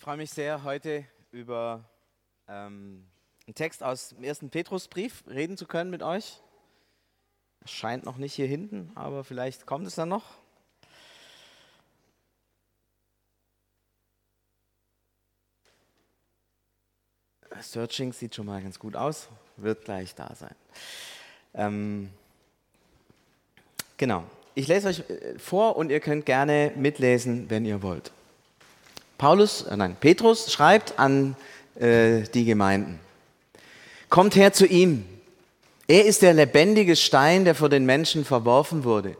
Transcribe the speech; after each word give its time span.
Ich 0.00 0.04
freue 0.04 0.16
mich 0.16 0.30
sehr, 0.30 0.64
heute 0.64 1.04
über 1.30 1.84
ähm, 2.48 3.04
einen 3.46 3.54
Text 3.54 3.82
aus 3.82 4.08
dem 4.08 4.24
ersten 4.24 4.48
Petrusbrief 4.48 5.24
reden 5.28 5.58
zu 5.58 5.66
können 5.66 5.90
mit 5.90 6.02
euch. 6.02 6.40
Scheint 7.66 8.06
noch 8.06 8.16
nicht 8.16 8.32
hier 8.32 8.46
hinten, 8.46 8.92
aber 8.94 9.24
vielleicht 9.24 9.66
kommt 9.66 9.86
es 9.86 9.96
dann 9.96 10.08
noch. 10.08 10.24
Searching 17.60 18.14
sieht 18.14 18.34
schon 18.34 18.46
mal 18.46 18.62
ganz 18.62 18.78
gut 18.78 18.96
aus, 18.96 19.28
wird 19.58 19.84
gleich 19.84 20.14
da 20.14 20.34
sein. 20.34 20.54
Ähm, 21.52 22.10
genau, 23.98 24.24
ich 24.54 24.66
lese 24.66 24.88
euch 24.88 25.00
äh, 25.10 25.38
vor 25.38 25.76
und 25.76 25.90
ihr 25.90 26.00
könnt 26.00 26.24
gerne 26.24 26.72
mitlesen, 26.74 27.50
wenn 27.50 27.66
ihr 27.66 27.82
wollt. 27.82 28.12
Paulus, 29.20 29.62
äh 29.62 29.76
nein, 29.76 29.96
Petrus 30.00 30.50
schreibt 30.50 30.98
an 30.98 31.36
äh, 31.74 32.22
die 32.22 32.46
Gemeinden. 32.46 32.98
Kommt 34.08 34.34
her 34.34 34.54
zu 34.54 34.64
ihm. 34.66 35.04
Er 35.86 36.06
ist 36.06 36.22
der 36.22 36.32
lebendige 36.32 36.96
Stein, 36.96 37.44
der 37.44 37.54
vor 37.54 37.68
den 37.68 37.84
Menschen 37.84 38.24
verworfen 38.24 38.82
wurde. 38.82 39.18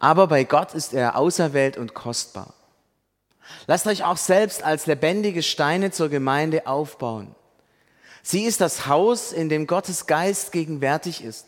Aber 0.00 0.26
bei 0.26 0.42
Gott 0.42 0.74
ist 0.74 0.94
er 0.94 1.16
auserwählt 1.16 1.78
und 1.78 1.94
kostbar. 1.94 2.54
Lasst 3.68 3.86
euch 3.86 4.02
auch 4.02 4.16
selbst 4.16 4.64
als 4.64 4.86
lebendige 4.86 5.44
Steine 5.44 5.92
zur 5.92 6.08
Gemeinde 6.08 6.66
aufbauen. 6.66 7.36
Sie 8.24 8.46
ist 8.46 8.60
das 8.60 8.88
Haus, 8.88 9.30
in 9.30 9.48
dem 9.48 9.68
Gottes 9.68 10.06
Geist 10.06 10.50
gegenwärtig 10.50 11.22
ist. 11.22 11.46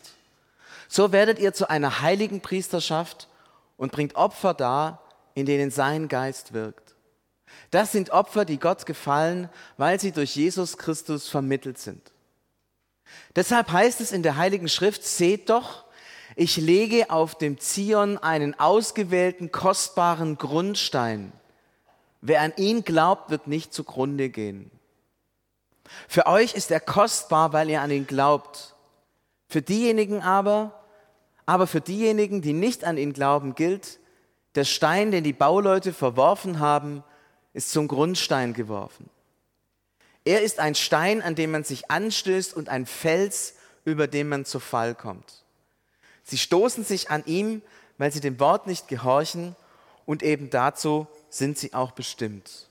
So 0.87 1.11
werdet 1.11 1.37
ihr 1.37 1.53
zu 1.53 1.69
einer 1.69 2.01
heiligen 2.01 2.39
Priesterschaft 2.39 3.27
und 3.75 3.91
bringt 3.91 4.15
Opfer 4.15 4.53
dar, 4.53 5.01
in 5.33 5.45
denen 5.45 5.69
sein 5.69 6.07
Geist 6.07 6.53
wirkt. 6.53 6.90
Das 7.69 7.91
sind 7.91 8.09
Opfer, 8.09 8.45
die 8.45 8.59
Gott 8.59 8.85
gefallen, 8.85 9.49
weil 9.77 9.99
sie 9.99 10.11
durch 10.11 10.35
Jesus 10.35 10.77
Christus 10.77 11.29
vermittelt 11.29 11.77
sind. 11.77 12.11
Deshalb 13.35 13.71
heißt 13.71 14.01
es 14.01 14.11
in 14.11 14.23
der 14.23 14.37
Heiligen 14.37 14.69
Schrift, 14.69 15.03
seht 15.03 15.49
doch, 15.49 15.85
ich 16.35 16.57
lege 16.57 17.09
auf 17.09 17.35
dem 17.35 17.59
Zion 17.59 18.17
einen 18.17 18.59
ausgewählten, 18.59 19.51
kostbaren 19.51 20.37
Grundstein. 20.37 21.33
Wer 22.21 22.41
an 22.41 22.53
ihn 22.55 22.83
glaubt, 22.83 23.29
wird 23.29 23.47
nicht 23.47 23.73
zugrunde 23.73 24.29
gehen. 24.29 24.71
Für 26.07 26.27
euch 26.27 26.53
ist 26.53 26.71
er 26.71 26.79
kostbar, 26.79 27.51
weil 27.51 27.69
ihr 27.69 27.81
an 27.81 27.91
ihn 27.91 28.07
glaubt. 28.07 28.75
Für 29.47 29.61
diejenigen 29.61 30.21
aber, 30.21 30.79
aber 31.45 31.67
für 31.67 31.81
diejenigen, 31.81 32.41
die 32.41 32.53
nicht 32.53 32.85
an 32.85 32.97
ihn 32.97 33.11
glauben, 33.11 33.55
gilt, 33.55 33.99
der 34.55 34.63
Stein, 34.63 35.11
den 35.11 35.23
die 35.23 35.33
Bauleute 35.33 35.91
verworfen 35.93 36.59
haben, 36.59 37.03
ist 37.53 37.71
zum 37.71 37.87
Grundstein 37.87 38.53
geworfen. 38.53 39.09
Er 40.23 40.41
ist 40.41 40.59
ein 40.59 40.75
Stein, 40.75 41.21
an 41.21 41.35
dem 41.35 41.51
man 41.51 41.63
sich 41.63 41.89
anstößt 41.89 42.53
und 42.53 42.69
ein 42.69 42.85
Fels, 42.85 43.55
über 43.85 44.07
den 44.07 44.29
man 44.29 44.45
zu 44.45 44.59
Fall 44.59 44.93
kommt. 44.93 45.43
Sie 46.23 46.37
stoßen 46.37 46.83
sich 46.83 47.09
an 47.09 47.23
ihm, 47.25 47.61
weil 47.97 48.11
sie 48.11 48.19
dem 48.19 48.39
Wort 48.39 48.67
nicht 48.67 48.87
gehorchen 48.87 49.55
und 50.05 50.23
eben 50.23 50.49
dazu 50.49 51.07
sind 51.29 51.57
sie 51.57 51.73
auch 51.73 51.91
bestimmt. 51.91 52.67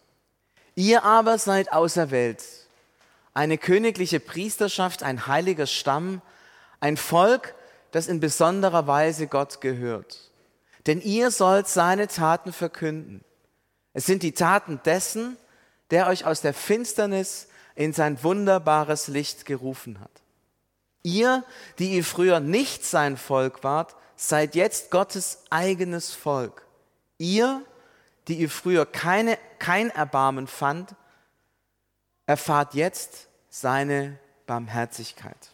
Ihr 0.77 1.05
aber 1.05 1.39
seid 1.39 1.73
auserwählt, 1.73 2.45
eine 3.35 3.59
königliche 3.59 4.21
Priesterschaft, 4.21 5.03
ein 5.03 5.27
heiliger 5.27 5.67
Stamm, 5.67 6.23
ein 6.79 6.97
Volk, 6.97 7.55
das 7.91 8.07
in 8.07 8.21
besonderer 8.21 8.87
Weise 8.87 9.27
Gott 9.27 9.61
gehört. 9.61 10.31
Denn 10.87 11.01
ihr 11.01 11.31
sollt 11.31 11.69
seine 11.69 12.09
Taten 12.09 12.53
verkünden. 12.53 13.25
Es 13.93 14.07
sind 14.07 14.23
die 14.23 14.33
Taten 14.33 14.81
dessen, 14.85 15.37
der 15.91 16.07
euch 16.07 16.25
aus 16.25 16.41
der 16.41 16.55
Finsternis 16.55 17.49
in 17.75 17.93
sein 17.93 18.23
wunderbares 18.23 19.09
Licht 19.09 19.45
gerufen 19.45 20.01
hat. 20.01 20.11
Ihr, 21.03 21.45
die 21.79 21.93
ihr 21.93 22.05
früher 22.05 22.41
nicht 22.41 22.85
sein 22.85 23.17
Volk 23.17 23.65
wart, 23.65 23.97
seid 24.17 24.55
jetzt 24.55 24.91
Gottes 24.91 25.45
eigenes 25.49 26.13
Volk. 26.13 26.67
Ihr, 27.17 27.63
die 28.29 28.35
ihr 28.35 28.51
früher 28.51 28.85
keine, 28.85 29.39
kein 29.59 29.91
Erbarmen 29.91 30.47
fand, 30.47 30.95
erfahrt 32.27 32.75
jetzt 32.75 33.29
seine 33.49 34.19
Barmherzigkeit. 34.47 35.51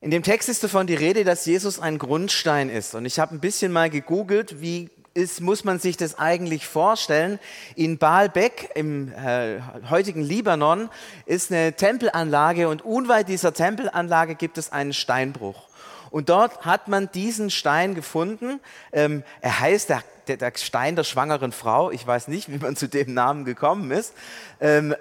In 0.00 0.10
dem 0.10 0.22
Text 0.22 0.48
ist 0.48 0.62
davon 0.62 0.86
die 0.86 0.94
Rede, 0.94 1.24
dass 1.24 1.46
Jesus 1.46 1.80
ein 1.80 1.98
Grundstein 1.98 2.68
ist. 2.68 2.94
Und 2.94 3.06
ich 3.06 3.18
habe 3.18 3.34
ein 3.34 3.40
bisschen 3.40 3.72
mal 3.72 3.88
gegoogelt, 3.88 4.60
wie 4.60 4.90
ist, 5.16 5.40
muss 5.40 5.64
man 5.64 5.78
sich 5.78 5.96
das 5.96 6.18
eigentlich 6.18 6.66
vorstellen? 6.66 7.38
In 7.74 7.98
Baalbek 7.98 8.70
im 8.74 9.12
äh, 9.12 9.60
heutigen 9.88 10.22
Libanon 10.22 10.90
ist 11.24 11.50
eine 11.50 11.72
Tempelanlage 11.72 12.68
und 12.68 12.84
unweit 12.84 13.28
dieser 13.28 13.52
Tempelanlage 13.52 14.34
gibt 14.34 14.58
es 14.58 14.70
einen 14.70 14.92
Steinbruch. 14.92 15.68
Und 16.10 16.28
dort 16.28 16.64
hat 16.64 16.88
man 16.88 17.10
diesen 17.10 17.50
Stein 17.50 17.94
gefunden. 17.94 18.60
Ähm, 18.92 19.22
er 19.40 19.60
heißt 19.60 19.88
der, 19.88 20.02
der, 20.28 20.36
der, 20.36 20.52
Stein 20.56 20.94
der 20.96 21.04
schwangeren 21.04 21.52
Frau. 21.52 21.90
Ich 21.90 22.06
weiß 22.06 22.28
nicht, 22.28 22.50
wie 22.50 22.58
man 22.58 22.76
zu 22.76 22.88
dem 22.88 23.12
Namen 23.14 23.44
gekommen 23.44 23.90
ist. 23.90 24.14
Ähm, 24.60 24.94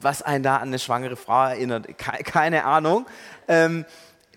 was 0.00 0.22
einen 0.22 0.44
da 0.44 0.56
an 0.56 0.68
eine 0.68 0.78
schwangere 0.78 1.16
Frau 1.16 1.48
erinnert, 1.48 1.98
keine 1.98 2.64
Ahnung. 2.64 3.06
Ähm, 3.48 3.84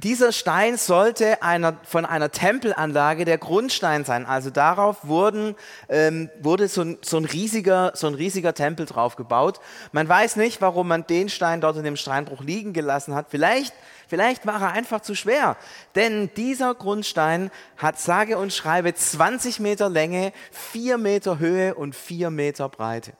dieser 0.03 0.31
Stein 0.31 0.77
sollte 0.77 1.41
einer, 1.41 1.77
von 1.83 2.05
einer 2.05 2.31
Tempelanlage 2.31 3.25
der 3.25 3.37
Grundstein 3.37 4.05
sein. 4.05 4.25
Also 4.25 4.49
darauf 4.49 5.07
wurden, 5.07 5.55
ähm, 5.89 6.29
wurde 6.41 6.67
so 6.67 6.81
ein, 6.81 6.97
so, 7.01 7.17
ein 7.17 7.25
riesiger, 7.25 7.91
so 7.95 8.07
ein 8.07 8.13
riesiger 8.13 8.53
Tempel 8.53 8.85
drauf 8.85 9.15
gebaut. 9.15 9.59
Man 9.91 10.07
weiß 10.07 10.37
nicht, 10.37 10.61
warum 10.61 10.87
man 10.87 11.05
den 11.05 11.27
Stein 11.29 11.59
dort 11.59 11.77
in 11.77 11.83
dem 11.83 11.97
Steinbruch 11.97 12.41
liegen 12.41 12.71
gelassen 12.71 13.13
hat. 13.13 13.27
Vielleicht, 13.29 13.73
vielleicht 14.07 14.45
war 14.45 14.61
er 14.61 14.71
einfach 14.71 15.01
zu 15.01 15.15
schwer. 15.15 15.57
Denn 15.95 16.29
dieser 16.37 16.75
Grundstein 16.75 17.51
hat 17.77 17.99
sage 17.99 18.37
und 18.37 18.53
schreibe 18.53 18.93
20 18.93 19.59
Meter 19.59 19.89
Länge, 19.89 20.31
4 20.51 20.97
Meter 20.97 21.39
Höhe 21.39 21.75
und 21.75 21.93
4 21.93 22.29
Meter 22.29 22.69
Breite 22.69 23.13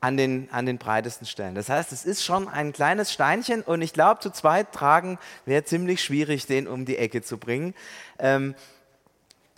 an 0.00 0.16
den, 0.16 0.48
an 0.50 0.66
den 0.66 0.78
breitesten 0.78 1.26
Stellen. 1.26 1.54
Das 1.54 1.68
heißt, 1.68 1.92
es 1.92 2.04
ist 2.04 2.24
schon 2.24 2.48
ein 2.48 2.72
kleines 2.72 3.12
Steinchen 3.12 3.62
und 3.62 3.82
ich 3.82 3.92
glaube, 3.92 4.20
zu 4.20 4.30
zweit 4.30 4.72
tragen 4.72 5.18
wäre 5.44 5.64
ziemlich 5.64 6.02
schwierig, 6.02 6.46
den 6.46 6.66
um 6.66 6.86
die 6.86 6.96
Ecke 6.96 7.22
zu 7.22 7.36
bringen. 7.36 7.74
Ähm, 8.18 8.54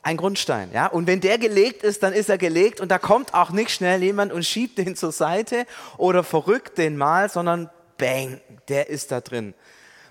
ein 0.02 0.16
Grundstein, 0.16 0.70
ja. 0.72 0.88
Und 0.88 1.06
wenn 1.06 1.20
der 1.20 1.38
gelegt 1.38 1.84
ist, 1.84 2.02
dann 2.02 2.12
ist 2.12 2.28
er 2.28 2.38
gelegt 2.38 2.80
und 2.80 2.90
da 2.90 2.98
kommt 2.98 3.34
auch 3.34 3.50
nicht 3.50 3.70
schnell 3.70 4.02
jemand 4.02 4.32
und 4.32 4.44
schiebt 4.44 4.78
den 4.78 4.96
zur 4.96 5.12
Seite 5.12 5.64
oder 5.96 6.24
verrückt 6.24 6.76
den 6.76 6.96
mal, 6.96 7.28
sondern 7.30 7.70
bang, 7.98 8.40
der 8.68 8.88
ist 8.88 9.12
da 9.12 9.20
drin. 9.20 9.54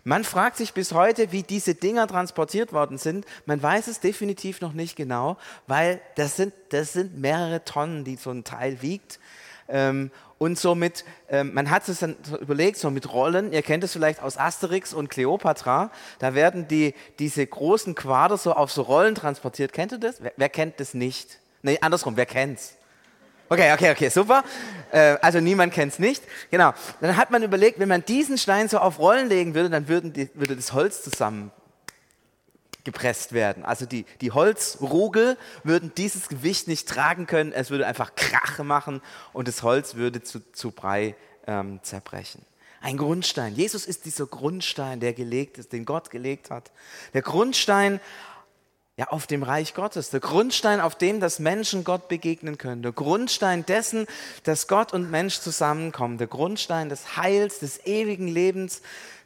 Man 0.03 0.24
fragt 0.24 0.58
sich 0.58 0.74
bis 0.74 0.94
heute, 0.94 1.31
wie 1.31 1.44
diese 1.44 1.75
Dinger 1.75 2.08
transportiert 2.08 2.74
worden 2.74 2.98
sind. 2.98 3.25
Man 3.46 3.62
weiß 3.62 3.86
es 3.88 4.00
definitiv 4.00 4.62
noch 4.62 4.74
nicht 4.74 4.96
genau, 4.96 5.38
weil 5.68 6.02
das 6.16 6.38
sind, 6.38 6.53
das 6.69 6.94
sind 6.94 7.19
mehrere 7.19 7.63
Tonnen, 7.66 8.03
die 8.03 8.16
so 8.16 8.31
ein 8.31 8.44
Teil 8.44 8.81
wiegt. 8.81 9.19
Ähm, 9.71 10.11
und 10.37 10.57
somit, 10.57 11.05
ähm, 11.29 11.53
man 11.53 11.69
hat 11.69 11.87
es 11.87 11.99
dann 11.99 12.15
überlegt, 12.39 12.77
so 12.77 12.89
mit 12.89 13.13
Rollen, 13.13 13.53
ihr 13.53 13.61
kennt 13.61 13.83
es 13.83 13.93
vielleicht 13.93 14.23
aus 14.23 14.37
Asterix 14.37 14.91
und 14.91 15.09
Cleopatra, 15.09 15.91
da 16.17 16.33
werden 16.33 16.67
die, 16.67 16.95
diese 17.19 17.45
großen 17.45 17.93
Quader 17.93 18.37
so 18.37 18.53
auf 18.53 18.71
so 18.71 18.81
Rollen 18.81 19.13
transportiert. 19.13 19.71
Kennt 19.71 19.91
ihr 19.91 19.99
das? 19.99 20.15
Wer, 20.21 20.33
wer 20.37 20.49
kennt 20.49 20.79
das 20.79 20.95
nicht? 20.95 21.37
Nee, 21.61 21.77
andersrum, 21.81 22.17
wer 22.17 22.25
kennt's? 22.25 22.75
Okay, 23.49 23.71
okay, 23.73 23.91
okay, 23.91 24.09
super. 24.09 24.43
Äh, 24.91 25.17
also 25.21 25.39
niemand 25.39 25.73
kennt 25.73 25.93
es 25.93 25.99
nicht. 25.99 26.23
Genau. 26.49 26.73
Dann 27.01 27.17
hat 27.17 27.29
man 27.29 27.43
überlegt, 27.43 27.79
wenn 27.79 27.89
man 27.89 28.03
diesen 28.03 28.38
Stein 28.38 28.67
so 28.67 28.79
auf 28.79 28.97
Rollen 28.97 29.29
legen 29.29 29.53
würde, 29.53 29.69
dann 29.69 29.88
würden 29.88 30.13
die, 30.13 30.29
würde 30.33 30.55
das 30.55 30.73
Holz 30.73 31.03
zusammen 31.03 31.51
gepresst 32.84 33.34
werden. 33.34 33.64
Also 33.64 33.86
die, 33.86 34.06
die 34.22 34.31
Holzrugel 34.31 35.38
würden 35.64 35.92
dieses 35.96 36.30
Gewicht 36.30 36.68
nicht 36.68 36.88
tragen 36.88 37.28
können. 37.28 37.51
Es 37.51 37.69
würde 37.69 37.88
einfach 37.88 38.16
Krache 38.16 38.63
machen 38.63 39.01
und 39.33 39.48
das 39.48 39.63
Holz 39.63 39.95
würde 39.95 40.22
zu, 40.22 40.39
zu 40.51 40.72
Brei 40.72 41.16
ähm, 41.48 41.80
zerbrechen. 41.83 42.45
Ein 42.81 42.98
Grundstein. 42.98 43.54
Jesus 43.54 43.86
ist 43.86 44.06
dieser 44.06 44.25
Grundstein, 44.25 45.00
der 45.00 45.13
gelegt 45.13 45.60
ist, 45.60 45.72
den 45.72 45.86
Gott 45.86 46.10
gelegt 46.10 46.50
hat. 46.50 46.72
Der 47.13 47.22
Grundstein 47.22 48.00
ja, 48.98 49.07
auf 49.07 49.25
dem 49.25 49.44
Reich 49.44 49.74
Gottes. 49.74 50.10
Der 50.10 50.19
Grundstein, 50.19 50.81
auf 50.81 50.95
dem 50.95 51.19
das 51.19 51.39
Menschen 51.39 51.84
Gott 51.84 52.07
begegnen 52.07 52.57
können. 52.57 52.81
Der 52.81 52.92
Grundstein 52.92 53.66
dessen, 53.66 54.06
dass 54.44 54.68
Gott 54.68 54.94
und 54.94 55.10
Mensch 55.10 55.39
zusammenkommen. 55.39 56.18
Der 56.18 56.27
Grundstein 56.27 56.89
des 56.89 57.18
Heils, 57.18 57.60
des 57.60 57.86
ewigen 57.86 58.27
Lebens. 58.27 58.81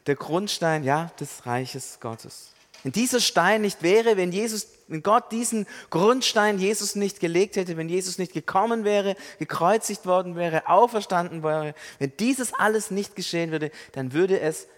Der 0.06 0.14
Grundstein, 0.14 0.84
ja, 0.84 1.10
des 1.18 1.46
Reiches 1.46 1.98
Gottes. 2.00 2.52
Wenn 2.86 2.92
dieser 2.92 3.18
Stein 3.18 3.62
nicht 3.62 3.82
wäre, 3.82 4.16
wenn 4.16 4.30
Jesus, 4.30 4.68
wenn 4.86 5.02
Gott 5.02 5.32
diesen 5.32 5.66
Grundstein 5.90 6.60
Jesus 6.60 6.94
nicht 6.94 7.18
gelegt 7.18 7.56
hätte, 7.56 7.76
wenn 7.76 7.88
Jesus 7.88 8.16
nicht 8.16 8.32
gekommen 8.32 8.84
wäre, 8.84 9.16
gekreuzigt 9.40 10.06
worden 10.06 10.36
wäre, 10.36 10.68
auferstanden 10.68 11.42
wäre, 11.42 11.74
wenn 11.98 12.16
dieses 12.18 12.54
alles 12.54 12.92
nicht 12.92 13.16
geschehen 13.16 13.50
würde, 13.50 13.72
dann 13.90 14.12
würde 14.12 14.38
es 14.38 14.68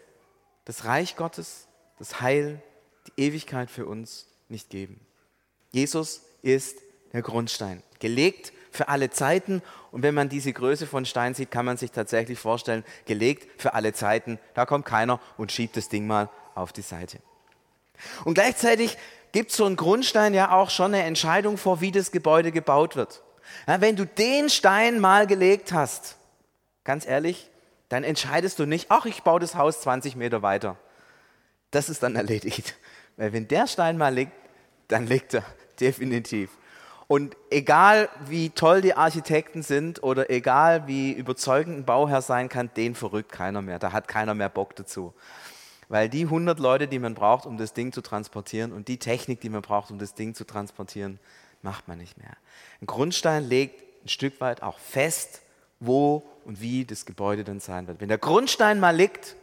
das 0.65 0.87
Reich 0.87 1.17
Gottes, 1.17 1.69
das 1.99 2.23
Heil, 2.23 2.63
die 3.09 3.25
Ewigkeit 3.25 3.71
für 3.71 3.85
uns 3.85 4.27
nicht 4.49 4.71
geben. 4.71 5.07
Jesus 5.71 6.23
ist 6.41 6.79
der 7.13 7.21
Grundstein, 7.21 7.83
gelegt 7.99 8.55
für 8.71 8.89
alle 8.89 9.11
Zeiten. 9.11 9.61
Und 9.93 10.03
wenn 10.03 10.15
man 10.15 10.31
diese 10.31 10.55
Größe 10.55 10.87
von 10.87 11.05
Stein 11.05 11.35
sieht, 11.35 11.51
kann 11.51 11.67
man 11.67 11.77
sich 11.77 11.91
tatsächlich 11.91 12.39
vorstellen, 12.39 12.87
gelegt 13.05 13.61
für 13.61 13.75
alle 13.75 13.93
Zeiten. 13.93 14.39
Da 14.55 14.65
kommt 14.65 14.87
keiner 14.87 15.21
und 15.37 15.53
schiebt 15.53 15.77
das 15.77 15.91
Ding 15.91 16.07
mal 16.07 16.31
auf 16.55 16.73
die 16.73 16.81
Seite. 16.81 17.19
Und 18.25 18.35
gleichzeitig 18.35 18.97
gibt 19.33 19.53
so 19.53 19.67
ein 19.67 19.77
Grundstein 19.77 20.35
ja 20.35 20.53
auch 20.53 20.71
schon 20.71 20.95
eine 20.95 21.05
Entscheidung 21.05 21.59
vor, 21.59 21.81
wie 21.81 21.93
das 21.93 22.11
Gebäude 22.11 22.53
gebaut 22.53 22.97
wird. 22.97 23.23
Ja, 23.67 23.81
wenn 23.81 23.97
du 23.97 24.07
den 24.07 24.49
Stein 24.51 25.01
mal 25.01 25.27
gelegt 25.27 25.73
hast, 25.73 26.17
ganz 26.85 27.07
ehrlich, 27.07 27.51
dann 27.89 28.05
entscheidest 28.05 28.59
du 28.59 28.67
nicht, 28.67 28.87
ach, 28.91 29.07
ich 29.07 29.23
baue 29.23 29.41
das 29.41 29.55
Haus 29.55 29.81
20 29.81 30.17
Meter 30.17 30.43
weiter. 30.43 30.77
Das 31.71 31.89
ist 31.89 32.03
dann 32.03 32.17
erledigt. 32.17 32.75
Weil 33.17 33.33
wenn 33.33 33.49
der 33.49 33.67
Stein 33.67 33.99
mal 33.99 34.15
liegt, 34.15 34.33
dann 34.89 35.07
liegt 35.07 35.35
er 35.35 35.45
definitiv. 35.81 36.51
Und 37.07 37.37
egal 37.51 38.11
wie 38.27 38.51
toll 38.51 38.83
die 38.83 38.93
Architekten 38.93 39.63
sind 39.63 40.03
oder 40.03 40.29
egal 40.29 40.87
wie 40.87 41.11
überzeugend 41.11 41.79
ein 41.79 41.85
Bauherr 41.87 42.21
sein 42.21 42.51
kann, 42.51 42.71
den 42.77 42.95
verrückt 42.95 43.33
keiner 43.33 43.63
mehr. 43.63 43.79
Da 43.79 43.93
hat 43.93 44.09
keiner 44.09 44.35
mehr 44.35 44.51
Bock 44.51 44.77
dazu. 44.77 45.15
Weil 45.89 46.09
die 46.09 46.25
100 46.25 46.59
Leute, 46.59 46.87
die 46.87 46.99
man 46.99 47.15
braucht, 47.15 47.47
um 47.47 47.57
das 47.57 47.73
Ding 47.73 47.93
zu 47.93 48.03
transportieren 48.03 48.73
und 48.73 48.89
die 48.89 48.99
Technik, 48.99 49.41
die 49.41 49.49
man 49.49 49.63
braucht, 49.63 49.91
um 49.91 49.99
das 49.99 50.15
Ding 50.15 50.35
zu 50.35 50.45
transportieren, 50.45 51.19
macht 51.63 51.89
man 51.89 51.99
nicht 51.99 52.19
mehr. 52.19 52.37
Ein 52.81 52.87
Grundstein 52.87 53.45
legt 53.45 54.05
ein 54.05 54.09
Stück 54.09 54.41
weit 54.41 54.63
auch 54.63 54.79
fest, 54.79 55.43
wo 55.81 56.23
und 56.45 56.61
wie 56.61 56.85
das 56.85 57.07
Gebäude 57.07 57.45
dann 57.45 57.61
sein 57.61 57.87
wird. 57.87 58.01
Wenn 58.01 58.09
der 58.09 58.19
Grundstein 58.19 58.81
mal 58.81 58.95
liegt, 58.95 59.37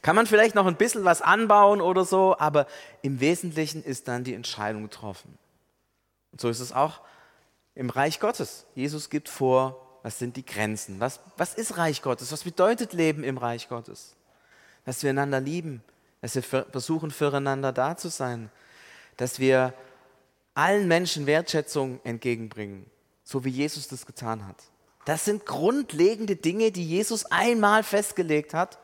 kann 0.00 0.16
man 0.16 0.26
vielleicht 0.26 0.54
noch 0.54 0.66
ein 0.66 0.76
bisschen 0.76 1.04
was 1.04 1.22
anbauen 1.22 1.80
oder 1.80 2.04
so, 2.04 2.36
aber 2.38 2.66
im 3.02 3.20
Wesentlichen 3.20 3.82
ist 3.82 4.08
dann 4.08 4.24
die 4.24 4.34
Entscheidung 4.34 4.82
getroffen. 4.82 5.38
Und 6.30 6.40
so 6.40 6.48
ist 6.48 6.60
es 6.60 6.72
auch 6.72 7.00
im 7.74 7.90
Reich 7.90 8.20
Gottes. 8.20 8.66
Jesus 8.74 9.10
gibt 9.10 9.28
vor, 9.28 9.98
was 10.02 10.18
sind 10.18 10.36
die 10.36 10.44
Grenzen? 10.44 11.00
Was, 11.00 11.20
was 11.36 11.54
ist 11.54 11.76
Reich 11.76 12.02
Gottes? 12.02 12.32
Was 12.32 12.44
bedeutet 12.44 12.92
Leben 12.92 13.24
im 13.24 13.38
Reich 13.38 13.68
Gottes? 13.68 14.14
Dass 14.84 15.02
wir 15.02 15.10
einander 15.10 15.40
lieben, 15.40 15.82
dass 16.20 16.34
wir 16.34 16.42
versuchen, 16.42 17.10
füreinander 17.10 17.72
da 17.72 17.96
zu 17.96 18.08
sein, 18.08 18.50
dass 19.16 19.38
wir 19.38 19.74
allen 20.54 20.88
Menschen 20.88 21.26
Wertschätzung 21.26 22.00
entgegenbringen, 22.04 22.86
so 23.24 23.44
wie 23.44 23.50
Jesus 23.50 23.88
das 23.88 24.06
getan 24.06 24.46
hat. 24.46 24.56
Das 25.04 25.24
sind 25.24 25.46
grundlegende 25.46 26.36
Dinge, 26.36 26.70
die 26.70 26.86
Jesus 26.86 27.24
einmal 27.26 27.82
festgelegt 27.82 28.54
hat, 28.54 28.78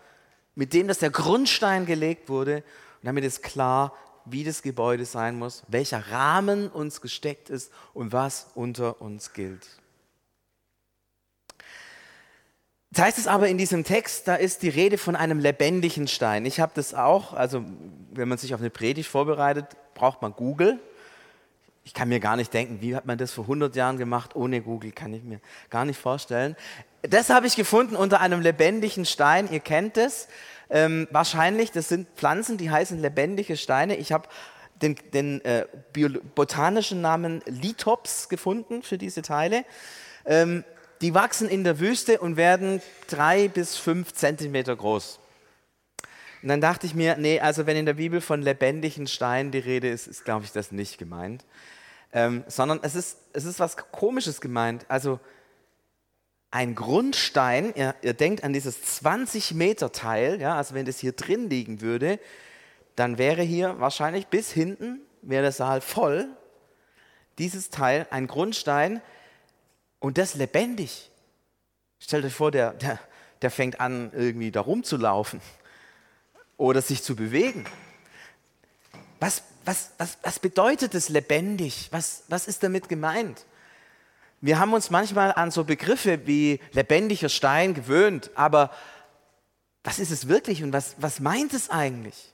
mit 0.54 0.72
dem, 0.72 0.88
dass 0.88 0.98
der 0.98 1.10
Grundstein 1.10 1.86
gelegt 1.86 2.28
wurde. 2.28 2.56
Und 2.56 3.06
damit 3.06 3.24
ist 3.24 3.42
klar, 3.42 3.94
wie 4.24 4.44
das 4.44 4.62
Gebäude 4.62 5.04
sein 5.04 5.38
muss, 5.38 5.62
welcher 5.68 6.10
Rahmen 6.10 6.68
uns 6.68 7.00
gesteckt 7.00 7.50
ist 7.50 7.72
und 7.94 8.12
was 8.12 8.48
unter 8.54 9.00
uns 9.00 9.32
gilt. 9.32 9.66
Jetzt 12.98 13.04
heißt 13.04 13.18
es 13.18 13.26
aber 13.28 13.46
in 13.46 13.58
diesem 13.58 13.84
Text, 13.84 14.26
da 14.26 14.34
ist 14.34 14.62
die 14.62 14.68
Rede 14.68 14.98
von 14.98 15.14
einem 15.14 15.38
lebendigen 15.38 16.08
Stein. 16.08 16.44
Ich 16.44 16.58
habe 16.58 16.72
das 16.74 16.94
auch, 16.94 17.32
also 17.32 17.64
wenn 18.10 18.26
man 18.26 18.38
sich 18.38 18.54
auf 18.54 18.60
eine 18.60 18.70
Predigt 18.70 19.08
vorbereitet, 19.08 19.66
braucht 19.94 20.20
man 20.20 20.32
Google. 20.32 20.80
Ich 21.84 21.94
kann 21.94 22.08
mir 22.08 22.18
gar 22.18 22.34
nicht 22.34 22.52
denken, 22.52 22.78
wie 22.80 22.96
hat 22.96 23.06
man 23.06 23.16
das 23.16 23.30
vor 23.30 23.44
100 23.44 23.76
Jahren 23.76 23.98
gemacht 23.98 24.34
ohne 24.34 24.60
Google, 24.62 24.90
kann 24.90 25.14
ich 25.14 25.22
mir 25.22 25.38
gar 25.70 25.84
nicht 25.84 26.00
vorstellen. 26.00 26.56
Das 27.02 27.30
habe 27.30 27.46
ich 27.46 27.54
gefunden 27.54 27.94
unter 27.94 28.20
einem 28.20 28.40
lebendigen 28.40 29.04
Stein. 29.04 29.48
Ihr 29.48 29.60
kennt 29.60 29.96
es 29.96 30.26
ähm, 30.68 31.06
wahrscheinlich. 31.12 31.70
Das 31.70 31.88
sind 31.88 32.08
Pflanzen, 32.16 32.58
die 32.58 32.68
heißen 32.68 33.00
lebendige 33.00 33.56
Steine. 33.56 33.94
Ich 33.94 34.10
habe 34.10 34.28
den, 34.82 34.96
den 35.14 35.40
äh, 35.44 35.66
botanischen 36.34 37.00
Namen 37.00 37.42
Lithops 37.46 38.28
gefunden 38.28 38.82
für 38.82 38.98
diese 38.98 39.22
Teile. 39.22 39.64
Ähm, 40.26 40.64
die 41.00 41.14
wachsen 41.14 41.48
in 41.48 41.64
der 41.64 41.78
Wüste 41.80 42.20
und 42.20 42.36
werden 42.36 42.82
drei 43.08 43.48
bis 43.48 43.76
fünf 43.76 44.12
Zentimeter 44.12 44.74
groß. 44.76 45.20
Und 46.42 46.48
dann 46.48 46.60
dachte 46.60 46.86
ich 46.86 46.94
mir, 46.94 47.16
nee, 47.16 47.40
also 47.40 47.66
wenn 47.66 47.76
in 47.76 47.86
der 47.86 47.94
Bibel 47.94 48.20
von 48.20 48.42
lebendigen 48.42 49.06
Steinen 49.06 49.50
die 49.50 49.58
Rede 49.58 49.88
ist, 49.88 50.06
ist, 50.06 50.24
glaube 50.24 50.44
ich, 50.44 50.52
das 50.52 50.72
nicht 50.72 50.98
gemeint 50.98 51.44
ähm, 52.12 52.44
sondern 52.46 52.80
es 52.82 52.94
ist, 52.94 53.18
es 53.32 53.44
ist 53.44 53.60
was 53.60 53.76
Komisches 53.76 54.40
gemeint. 54.40 54.86
Also 54.88 55.20
ein 56.50 56.74
Grundstein, 56.74 57.74
ihr, 57.74 57.94
ihr 58.02 58.14
denkt 58.14 58.44
an 58.44 58.52
dieses 58.52 58.82
20 58.82 59.54
Meter 59.54 59.92
Teil, 59.92 60.40
ja, 60.40 60.56
also 60.56 60.74
wenn 60.74 60.86
das 60.86 60.98
hier 60.98 61.12
drin 61.12 61.50
liegen 61.50 61.80
würde, 61.80 62.18
dann 62.96 63.18
wäre 63.18 63.42
hier 63.42 63.78
wahrscheinlich 63.78 64.28
bis 64.28 64.50
hinten, 64.50 65.00
wäre 65.22 65.42
der 65.42 65.52
Saal 65.52 65.80
voll, 65.80 66.28
dieses 67.38 67.70
Teil, 67.70 68.06
ein 68.10 68.26
Grundstein 68.26 69.02
und 70.00 70.18
das 70.18 70.34
lebendig. 70.34 71.10
Stellt 71.98 72.24
euch 72.24 72.34
vor, 72.34 72.50
der, 72.50 72.72
der, 72.74 72.98
der 73.42 73.50
fängt 73.50 73.80
an, 73.80 74.12
irgendwie 74.12 74.50
da 74.50 74.60
rumzulaufen 74.60 75.40
oder 76.56 76.82
sich 76.82 77.02
zu 77.02 77.16
bewegen. 77.16 77.64
Was, 79.20 79.42
was, 79.64 79.90
was, 79.98 80.18
was 80.22 80.38
bedeutet 80.38 80.94
es 80.94 81.08
lebendig? 81.08 81.88
Was, 81.90 82.24
was 82.28 82.46
ist 82.46 82.62
damit 82.62 82.88
gemeint? 82.88 83.44
Wir 84.40 84.60
haben 84.60 84.72
uns 84.72 84.90
manchmal 84.90 85.32
an 85.32 85.50
so 85.50 85.64
Begriffe 85.64 86.26
wie 86.26 86.60
lebendiger 86.72 87.28
Stein 87.28 87.74
gewöhnt, 87.74 88.30
aber 88.36 88.70
was 89.82 89.98
ist 89.98 90.12
es 90.12 90.28
wirklich 90.28 90.62
und 90.62 90.72
was, 90.72 90.94
was 90.98 91.18
meint 91.18 91.52
es 91.54 91.70
eigentlich? 91.70 92.32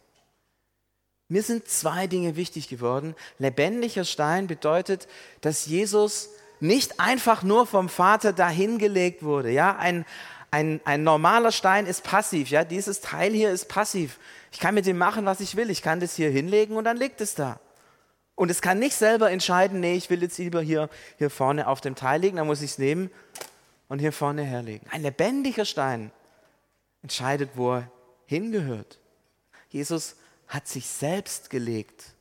Mir 1.28 1.42
sind 1.42 1.66
zwei 1.68 2.06
Dinge 2.06 2.36
wichtig 2.36 2.68
geworden. 2.68 3.14
Lebendiger 3.38 4.04
Stein 4.04 4.46
bedeutet, 4.46 5.08
dass 5.40 5.64
Jesus 5.66 6.28
nicht 6.60 7.00
einfach 7.00 7.42
nur 7.42 7.66
vom 7.66 7.88
Vater 7.88 8.32
dahingelegt 8.32 9.22
wurde. 9.22 9.50
Ja, 9.50 9.76
ein, 9.76 10.04
ein, 10.50 10.80
ein 10.84 11.02
normaler 11.02 11.52
Stein 11.52 11.86
ist 11.86 12.04
passiv. 12.04 12.50
Ja, 12.50 12.64
dieses 12.64 13.00
Teil 13.00 13.32
hier 13.32 13.50
ist 13.50 13.68
passiv. 13.68 14.18
Ich 14.52 14.60
kann 14.60 14.74
mit 14.74 14.86
dem 14.86 14.98
machen, 14.98 15.24
was 15.24 15.40
ich 15.40 15.56
will. 15.56 15.70
Ich 15.70 15.82
kann 15.82 16.00
das 16.00 16.14
hier 16.14 16.30
hinlegen 16.30 16.76
und 16.76 16.84
dann 16.84 16.96
liegt 16.96 17.20
es 17.20 17.34
da. 17.34 17.58
Und 18.36 18.50
es 18.50 18.62
kann 18.62 18.78
nicht 18.78 18.96
selber 18.96 19.30
entscheiden, 19.30 19.80
nee, 19.80 19.94
ich 19.94 20.10
will 20.10 20.22
jetzt 20.22 20.38
lieber 20.38 20.60
hier, 20.60 20.88
hier 21.18 21.30
vorne 21.30 21.68
auf 21.68 21.80
dem 21.80 21.94
Teil 21.94 22.20
liegen, 22.20 22.36
dann 22.36 22.46
muss 22.46 22.62
ich 22.62 22.72
es 22.72 22.78
nehmen 22.78 23.10
und 23.88 24.00
hier 24.00 24.12
vorne 24.12 24.42
herlegen. 24.42 24.86
Ein 24.90 25.02
lebendiger 25.02 25.64
Stein 25.64 26.10
entscheidet, 27.02 27.50
wo 27.54 27.74
er 27.74 27.90
hingehört. 28.26 28.98
Jesus 29.68 30.16
hat 30.48 30.66
sich 30.66 30.86
selbst 30.86 31.50
gelegt. 31.50 32.14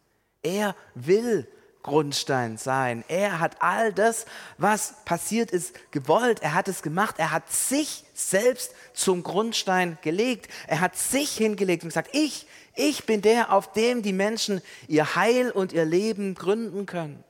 Er 0.43 0.75
will 0.93 1.47
Grundstein 1.83 2.57
sein. 2.57 3.03
Er 3.09 3.39
hat 3.39 3.61
all 3.61 3.93
das, 3.93 4.25
was 4.57 4.95
passiert 5.05 5.51
ist, 5.51 5.75
gewollt. 5.91 6.41
Er 6.41 6.53
hat 6.53 6.67
es 6.67 6.81
gemacht. 6.81 7.15
Er 7.17 7.31
hat 7.31 7.51
sich 7.51 8.05
selbst 8.13 8.73
zum 8.93 9.21
Grundstein 9.21 9.97
gelegt. 10.01 10.49
Er 10.67 10.79
hat 10.79 10.97
sich 10.97 11.37
hingelegt 11.37 11.83
und 11.83 11.89
gesagt, 11.89 12.09
ich, 12.13 12.47
ich 12.75 13.05
bin 13.05 13.21
der, 13.21 13.51
auf 13.51 13.73
dem 13.73 14.01
die 14.01 14.13
Menschen 14.13 14.61
ihr 14.87 15.15
Heil 15.15 15.51
und 15.51 15.73
ihr 15.73 15.85
Leben 15.85 16.35
gründen 16.35 16.85
können. 16.85 17.23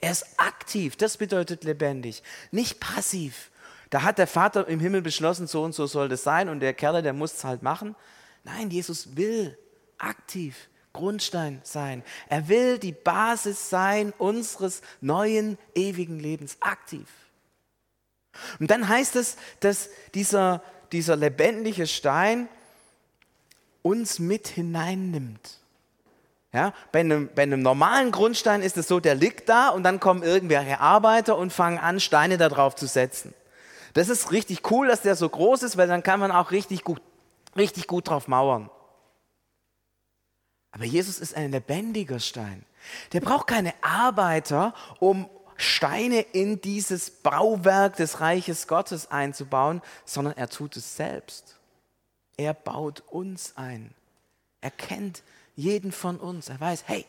Er 0.00 0.10
ist 0.10 0.26
aktiv, 0.36 0.96
das 0.96 1.16
bedeutet 1.16 1.64
lebendig, 1.64 2.22
nicht 2.50 2.78
passiv. 2.78 3.50
Da 3.88 4.02
hat 4.02 4.18
der 4.18 4.26
Vater 4.26 4.68
im 4.68 4.80
Himmel 4.80 5.00
beschlossen, 5.00 5.46
so 5.46 5.62
und 5.62 5.74
so 5.74 5.86
soll 5.86 6.08
das 6.08 6.24
sein 6.24 6.48
und 6.50 6.60
der 6.60 6.74
Kerl, 6.74 7.00
der 7.00 7.12
muss 7.14 7.32
es 7.32 7.44
halt 7.44 7.62
machen. 7.62 7.94
Nein, 8.42 8.68
Jesus 8.70 9.16
will 9.16 9.56
aktiv 9.96 10.68
Grundstein 10.94 11.60
sein. 11.64 12.02
Er 12.30 12.48
will 12.48 12.78
die 12.78 12.92
Basis 12.92 13.68
sein 13.68 14.14
unseres 14.16 14.80
neuen, 15.02 15.58
ewigen 15.74 16.18
Lebens, 16.18 16.56
aktiv. 16.60 17.06
Und 18.58 18.70
dann 18.70 18.88
heißt 18.88 19.16
es, 19.16 19.36
dass 19.60 19.90
dieser, 20.14 20.62
dieser 20.92 21.16
lebendige 21.16 21.86
Stein 21.86 22.48
uns 23.82 24.18
mit 24.18 24.48
hineinnimmt. 24.48 25.58
Ja, 26.52 26.72
bei, 26.92 27.00
einem, 27.00 27.28
bei 27.34 27.42
einem 27.42 27.62
normalen 27.62 28.12
Grundstein 28.12 28.62
ist 28.62 28.76
es 28.76 28.86
so, 28.86 29.00
der 29.00 29.16
liegt 29.16 29.48
da 29.48 29.70
und 29.70 29.82
dann 29.82 29.98
kommen 29.98 30.22
irgendwelche 30.22 30.78
Arbeiter 30.78 31.36
und 31.36 31.52
fangen 31.52 31.78
an, 31.78 31.98
Steine 31.98 32.38
da 32.38 32.48
drauf 32.48 32.76
zu 32.76 32.86
setzen. 32.86 33.34
Das 33.92 34.08
ist 34.08 34.30
richtig 34.30 34.70
cool, 34.70 34.86
dass 34.86 35.02
der 35.02 35.16
so 35.16 35.28
groß 35.28 35.64
ist, 35.64 35.76
weil 35.76 35.88
dann 35.88 36.04
kann 36.04 36.20
man 36.20 36.30
auch 36.30 36.52
richtig 36.52 36.84
gut, 36.84 37.02
richtig 37.56 37.88
gut 37.88 38.08
drauf 38.08 38.28
mauern. 38.28 38.70
Aber 40.74 40.84
Jesus 40.84 41.20
ist 41.20 41.36
ein 41.36 41.52
lebendiger 41.52 42.18
Stein. 42.18 42.64
Der 43.12 43.20
braucht 43.20 43.46
keine 43.46 43.72
Arbeiter, 43.80 44.74
um 44.98 45.30
Steine 45.56 46.20
in 46.20 46.60
dieses 46.60 47.10
Bauwerk 47.10 47.96
des 47.96 48.20
Reiches 48.20 48.66
Gottes 48.66 49.08
einzubauen, 49.10 49.82
sondern 50.04 50.36
er 50.36 50.48
tut 50.48 50.76
es 50.76 50.96
selbst. 50.96 51.56
Er 52.36 52.54
baut 52.54 53.04
uns 53.08 53.56
ein. 53.56 53.94
Er 54.60 54.72
kennt 54.72 55.22
jeden 55.54 55.92
von 55.92 56.18
uns. 56.18 56.48
Er 56.48 56.58
weiß, 56.60 56.82
hey, 56.88 57.06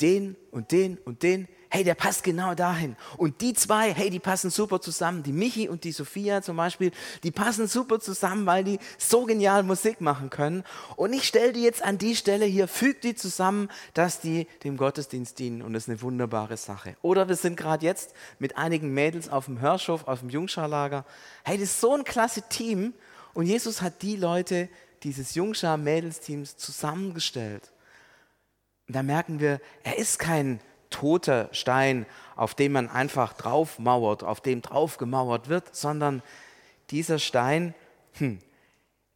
den 0.00 0.34
und 0.50 0.72
den 0.72 0.96
und 0.96 1.22
den 1.22 1.46
hey, 1.74 1.82
der 1.82 1.96
passt 1.96 2.22
genau 2.22 2.54
dahin. 2.54 2.94
Und 3.16 3.40
die 3.40 3.52
zwei, 3.52 3.92
hey, 3.92 4.08
die 4.08 4.20
passen 4.20 4.48
super 4.48 4.80
zusammen. 4.80 5.24
Die 5.24 5.32
Michi 5.32 5.68
und 5.68 5.82
die 5.82 5.90
Sophia 5.90 6.40
zum 6.40 6.56
Beispiel, 6.56 6.92
die 7.24 7.32
passen 7.32 7.66
super 7.66 7.98
zusammen, 7.98 8.46
weil 8.46 8.62
die 8.62 8.78
so 8.96 9.24
genial 9.24 9.64
Musik 9.64 10.00
machen 10.00 10.30
können. 10.30 10.62
Und 10.94 11.12
ich 11.12 11.24
stelle 11.24 11.52
die 11.52 11.64
jetzt 11.64 11.82
an 11.82 11.98
die 11.98 12.14
Stelle 12.14 12.44
hier, 12.44 12.68
füge 12.68 13.00
die 13.00 13.16
zusammen, 13.16 13.68
dass 13.92 14.20
die 14.20 14.46
dem 14.62 14.76
Gottesdienst 14.76 15.36
dienen. 15.40 15.62
Und 15.62 15.72
das 15.72 15.82
ist 15.82 15.88
eine 15.88 16.00
wunderbare 16.00 16.56
Sache. 16.56 16.96
Oder 17.02 17.28
wir 17.28 17.34
sind 17.34 17.56
gerade 17.56 17.84
jetzt 17.84 18.14
mit 18.38 18.56
einigen 18.56 18.94
Mädels 18.94 19.28
auf 19.28 19.46
dem 19.46 19.60
Hörschhof, 19.60 20.06
auf 20.06 20.20
dem 20.20 20.30
Jungscharlager. 20.30 21.04
Hey, 21.42 21.58
das 21.58 21.70
ist 21.70 21.80
so 21.80 21.92
ein 21.92 22.04
klasse 22.04 22.42
Team. 22.42 22.94
Und 23.32 23.46
Jesus 23.46 23.82
hat 23.82 24.02
die 24.02 24.14
Leute 24.14 24.68
dieses 25.02 25.34
Jungschar-Mädelsteams 25.34 26.56
zusammengestellt. 26.56 27.72
Und 28.86 28.94
da 28.94 29.02
merken 29.02 29.40
wir, 29.40 29.60
er 29.82 29.98
ist 29.98 30.20
kein 30.20 30.60
toter 30.94 31.48
Stein, 31.50 32.06
auf 32.36 32.54
dem 32.54 32.72
man 32.72 32.88
einfach 32.88 33.32
draufmauert, 33.32 34.22
auf 34.22 34.40
dem 34.40 34.62
draufgemauert 34.62 35.48
wird, 35.48 35.74
sondern 35.74 36.22
dieser 36.90 37.18
Stein, 37.18 37.74
hm, 38.12 38.38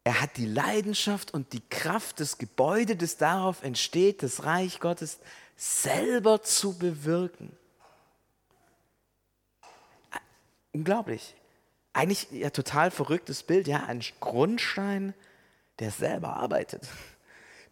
er 0.03 0.21
hat 0.21 0.35
die 0.35 0.45
Leidenschaft 0.45 1.33
und 1.33 1.53
die 1.53 1.61
Kraft 1.69 2.19
des 2.19 2.37
Gebäudes, 2.37 2.97
das 2.97 3.17
darauf 3.17 3.63
entsteht, 3.63 4.23
das 4.23 4.43
Reich 4.43 4.81
Gottes 4.81 5.19
selber 5.55 6.41
zu 6.41 6.77
bewirken. 6.77 7.55
Unglaublich. 10.73 11.33
Eigentlich 11.93 12.29
ja 12.31 12.49
total 12.49 12.91
verrücktes 12.91 13.43
Bild, 13.43 13.67
ja, 13.67 13.83
ein 13.85 14.01
Grundstein, 14.19 15.13
der 15.79 15.91
selber 15.91 16.35
arbeitet 16.35 16.87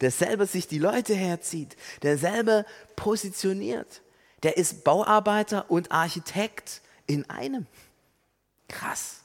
der 0.01 0.12
selber 0.12 0.46
sich 0.46 0.68
die 0.68 0.80
Leute 0.80 1.16
herzieht, 1.16 1.75
der 2.04 2.18
selber 2.18 2.66
positioniert. 2.96 4.01
Der 4.44 4.58
ist 4.58 4.84
Bauarbeiter 4.84 5.70
und 5.72 5.92
Architekt 5.92 6.82
in 7.08 7.30
einem. 7.30 7.66
Krass. 8.68 9.22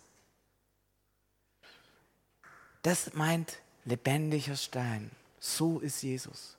Das 2.83 3.13
meint 3.15 3.59
lebendiger 3.85 4.57
Stein. 4.57 5.11
So 5.39 5.81
ist 5.81 6.03
Jesus. 6.03 6.57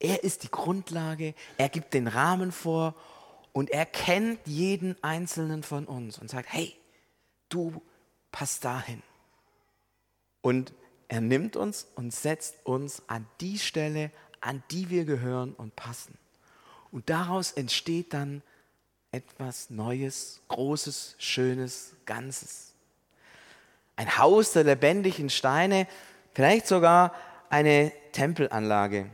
Er 0.00 0.24
ist 0.24 0.42
die 0.42 0.50
Grundlage, 0.50 1.34
er 1.56 1.68
gibt 1.68 1.94
den 1.94 2.08
Rahmen 2.08 2.52
vor 2.52 2.94
und 3.52 3.70
er 3.70 3.86
kennt 3.86 4.40
jeden 4.46 5.02
einzelnen 5.02 5.62
von 5.62 5.86
uns 5.86 6.18
und 6.18 6.28
sagt, 6.28 6.52
hey, 6.52 6.76
du 7.48 7.80
passt 8.32 8.64
dahin. 8.64 9.02
Und 10.42 10.72
er 11.14 11.20
nimmt 11.20 11.54
uns 11.54 11.86
und 11.94 12.12
setzt 12.12 12.56
uns 12.66 13.04
an 13.06 13.24
die 13.40 13.60
Stelle, 13.60 14.10
an 14.40 14.64
die 14.72 14.90
wir 14.90 15.04
gehören 15.04 15.52
und 15.52 15.76
passen. 15.76 16.18
Und 16.90 17.08
daraus 17.08 17.52
entsteht 17.52 18.12
dann 18.12 18.42
etwas 19.12 19.70
Neues, 19.70 20.40
Großes, 20.48 21.14
Schönes, 21.18 21.94
Ganzes. 22.04 22.72
Ein 23.94 24.18
Haus 24.18 24.54
der 24.54 24.64
lebendigen 24.64 25.30
Steine, 25.30 25.86
vielleicht 26.32 26.66
sogar 26.66 27.14
eine 27.48 27.92
Tempelanlage. 28.10 29.06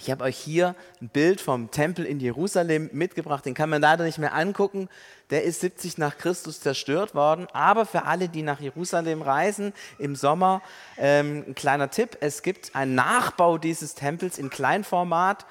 Ich 0.00 0.10
habe 0.10 0.24
euch 0.24 0.38
hier 0.38 0.74
ein 1.00 1.10
Bild 1.10 1.40
vom 1.40 1.70
Tempel 1.70 2.06
in 2.06 2.18
Jerusalem 2.18 2.88
mitgebracht. 2.92 3.44
Den 3.44 3.54
kann 3.54 3.68
man 3.68 3.82
leider 3.82 4.04
nicht 4.04 4.18
mehr 4.18 4.34
angucken. 4.34 4.88
Der 5.30 5.44
ist 5.44 5.60
70 5.60 5.98
nach 5.98 6.16
Christus 6.16 6.60
zerstört 6.60 7.14
worden. 7.14 7.46
Aber 7.52 7.84
für 7.84 8.04
alle, 8.04 8.28
die 8.28 8.42
nach 8.42 8.60
Jerusalem 8.60 9.20
reisen 9.20 9.74
im 9.98 10.16
Sommer, 10.16 10.62
ähm, 10.96 11.44
ein 11.46 11.54
kleiner 11.54 11.90
Tipp. 11.90 12.16
Es 12.20 12.42
gibt 12.42 12.74
einen 12.74 12.94
Nachbau 12.94 13.58
dieses 13.58 13.94
Tempels 13.94 14.38
in 14.38 14.48
Kleinformat 14.48 15.44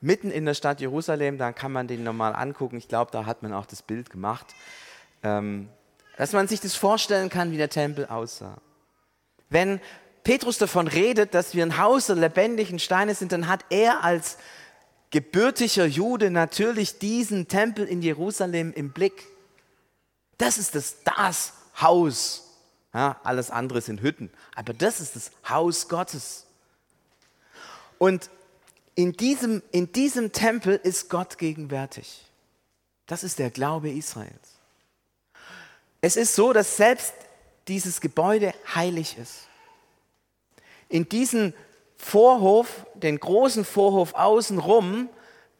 mitten 0.00 0.30
in 0.30 0.44
der 0.44 0.54
Stadt 0.54 0.80
Jerusalem. 0.80 1.38
Da 1.38 1.52
kann 1.52 1.70
man 1.70 1.86
den 1.86 2.02
nochmal 2.02 2.34
angucken. 2.34 2.76
Ich 2.76 2.88
glaube, 2.88 3.12
da 3.12 3.26
hat 3.26 3.42
man 3.42 3.52
auch 3.52 3.66
das 3.66 3.82
Bild 3.82 4.10
gemacht. 4.10 4.54
Ähm, 5.22 5.68
dass 6.16 6.32
man 6.32 6.48
sich 6.48 6.60
das 6.60 6.74
vorstellen 6.74 7.28
kann, 7.28 7.52
wie 7.52 7.56
der 7.56 7.70
Tempel 7.70 8.06
aussah. 8.06 8.58
Wenn 9.50 9.80
Petrus 10.24 10.56
davon 10.56 10.88
redet, 10.88 11.34
dass 11.34 11.54
wir 11.54 11.64
ein 11.64 11.76
Haus 11.76 12.06
der 12.06 12.16
lebendigen 12.16 12.78
Steine 12.78 13.14
sind, 13.14 13.30
dann 13.30 13.46
hat 13.46 13.64
er 13.68 14.02
als 14.02 14.38
gebürtiger 15.10 15.84
Jude 15.84 16.30
natürlich 16.30 16.98
diesen 16.98 17.46
Tempel 17.46 17.86
in 17.86 18.00
Jerusalem 18.00 18.72
im 18.72 18.90
Blick. 18.90 19.26
Das 20.38 20.56
ist 20.56 20.74
das, 20.74 20.96
das 21.04 21.52
Haus. 21.78 22.40
Ja, 22.94 23.20
alles 23.22 23.50
andere 23.50 23.82
sind 23.82 24.00
Hütten, 24.00 24.30
aber 24.54 24.72
das 24.72 25.00
ist 25.00 25.14
das 25.14 25.30
Haus 25.46 25.88
Gottes. 25.88 26.46
Und 27.98 28.30
in 28.94 29.12
diesem, 29.12 29.62
in 29.72 29.92
diesem 29.92 30.32
Tempel 30.32 30.80
ist 30.82 31.10
Gott 31.10 31.36
gegenwärtig. 31.36 32.24
Das 33.06 33.24
ist 33.24 33.38
der 33.38 33.50
Glaube 33.50 33.90
Israels. 33.90 34.58
Es 36.00 36.16
ist 36.16 36.34
so, 36.34 36.52
dass 36.52 36.76
selbst 36.76 37.12
dieses 37.68 38.00
Gebäude 38.00 38.54
heilig 38.74 39.18
ist 39.18 39.48
in 40.94 41.08
diesen 41.08 41.54
Vorhof, 41.96 42.86
den 42.94 43.18
großen 43.18 43.64
Vorhof 43.64 44.14
außenrum, 44.14 45.08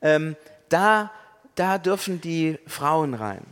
ähm, 0.01 0.37
da, 0.69 1.11
da 1.57 1.79
dürfen 1.79 2.21
die 2.21 2.61
Frauen 2.69 3.15
rein. 3.15 3.45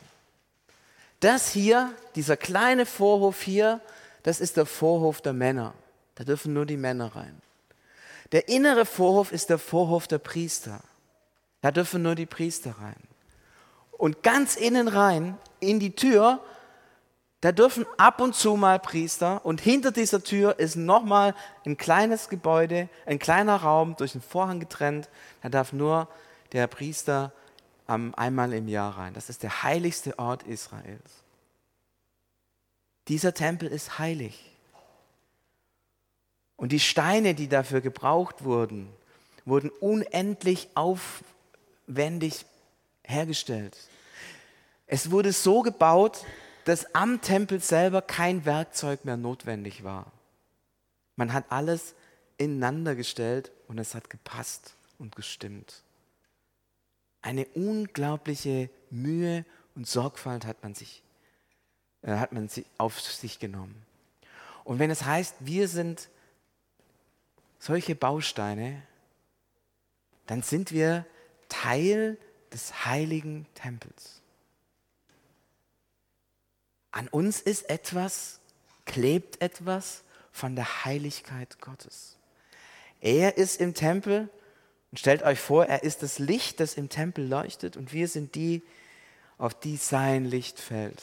Das 1.18 1.50
hier, 1.50 1.92
dieser 2.14 2.36
kleine 2.36 2.86
Vorhof 2.86 3.42
hier, 3.42 3.80
das 4.22 4.40
ist 4.40 4.56
der 4.58 4.66
Vorhof 4.66 5.22
der 5.22 5.32
Männer. 5.32 5.74
Da 6.14 6.22
dürfen 6.22 6.52
nur 6.52 6.66
die 6.66 6.76
Männer 6.76 7.16
rein. 7.16 7.42
Der 8.30 8.48
innere 8.48 8.86
Vorhof 8.86 9.32
ist 9.32 9.50
der 9.50 9.58
Vorhof 9.58 10.06
der 10.06 10.18
Priester. 10.18 10.82
Da 11.62 11.72
dürfen 11.72 12.02
nur 12.02 12.14
die 12.14 12.26
Priester 12.26 12.76
rein. 12.80 13.02
Und 13.90 14.22
ganz 14.22 14.54
innen 14.54 14.86
rein, 14.86 15.36
in 15.58 15.80
die 15.80 15.96
Tür, 15.96 16.38
da 17.42 17.50
dürfen 17.50 17.84
ab 17.96 18.20
und 18.20 18.36
zu 18.36 18.54
mal 18.54 18.78
Priester 18.78 19.44
und 19.44 19.60
hinter 19.60 19.90
dieser 19.90 20.22
Tür 20.22 20.60
ist 20.60 20.76
nochmal 20.76 21.34
ein 21.66 21.76
kleines 21.76 22.28
Gebäude, 22.28 22.88
ein 23.04 23.18
kleiner 23.18 23.56
Raum 23.56 23.96
durch 23.96 24.14
einen 24.14 24.22
Vorhang 24.22 24.60
getrennt. 24.60 25.08
Da 25.42 25.48
darf 25.48 25.72
nur 25.72 26.06
der 26.52 26.68
Priester 26.68 27.32
einmal 27.88 28.52
im 28.52 28.68
Jahr 28.68 28.96
rein. 28.96 29.12
Das 29.12 29.28
ist 29.28 29.42
der 29.42 29.64
heiligste 29.64 30.20
Ort 30.20 30.44
Israels. 30.44 31.24
Dieser 33.08 33.34
Tempel 33.34 33.68
ist 33.68 33.98
heilig. 33.98 34.52
Und 36.54 36.70
die 36.70 36.78
Steine, 36.78 37.34
die 37.34 37.48
dafür 37.48 37.80
gebraucht 37.80 38.44
wurden, 38.44 38.88
wurden 39.44 39.70
unendlich 39.80 40.68
aufwendig 40.76 42.46
hergestellt. 43.02 43.76
Es 44.86 45.10
wurde 45.10 45.32
so 45.32 45.62
gebaut, 45.62 46.24
dass 46.64 46.94
am 46.94 47.20
Tempel 47.20 47.60
selber 47.60 48.02
kein 48.02 48.44
Werkzeug 48.44 49.04
mehr 49.04 49.16
notwendig 49.16 49.84
war. 49.84 50.12
Man 51.16 51.32
hat 51.32 51.46
alles 51.50 51.94
ineinander 52.38 52.94
gestellt 52.94 53.52
und 53.68 53.78
es 53.78 53.94
hat 53.94 54.10
gepasst 54.10 54.74
und 54.98 55.16
gestimmt. 55.16 55.82
Eine 57.20 57.46
unglaubliche 57.54 58.70
Mühe 58.90 59.44
und 59.74 59.86
Sorgfalt 59.86 60.44
hat 60.44 60.62
man 60.62 60.74
sich, 60.74 61.02
äh, 62.02 62.16
hat 62.16 62.32
man 62.32 62.48
auf 62.78 63.00
sich 63.00 63.38
genommen. 63.38 63.86
Und 64.64 64.78
wenn 64.78 64.90
es 64.90 65.04
heißt, 65.04 65.36
wir 65.40 65.68
sind 65.68 66.08
solche 67.58 67.94
Bausteine, 67.94 68.82
dann 70.26 70.42
sind 70.42 70.72
wir 70.72 71.04
Teil 71.48 72.16
des 72.52 72.86
heiligen 72.86 73.46
Tempels. 73.54 74.21
An 76.92 77.08
uns 77.08 77.40
ist 77.40 77.68
etwas, 77.68 78.38
klebt 78.84 79.40
etwas 79.40 80.02
von 80.30 80.54
der 80.54 80.84
Heiligkeit 80.84 81.60
Gottes. 81.60 82.16
Er 83.00 83.36
ist 83.38 83.60
im 83.60 83.74
Tempel 83.74 84.28
und 84.90 84.98
stellt 84.98 85.22
euch 85.22 85.40
vor, 85.40 85.66
er 85.66 85.82
ist 85.82 86.02
das 86.02 86.18
Licht, 86.18 86.60
das 86.60 86.74
im 86.74 86.88
Tempel 86.88 87.26
leuchtet 87.26 87.76
und 87.76 87.92
wir 87.92 88.08
sind 88.08 88.34
die, 88.34 88.62
auf 89.38 89.54
die 89.54 89.76
sein 89.76 90.26
Licht 90.26 90.60
fällt. 90.60 91.02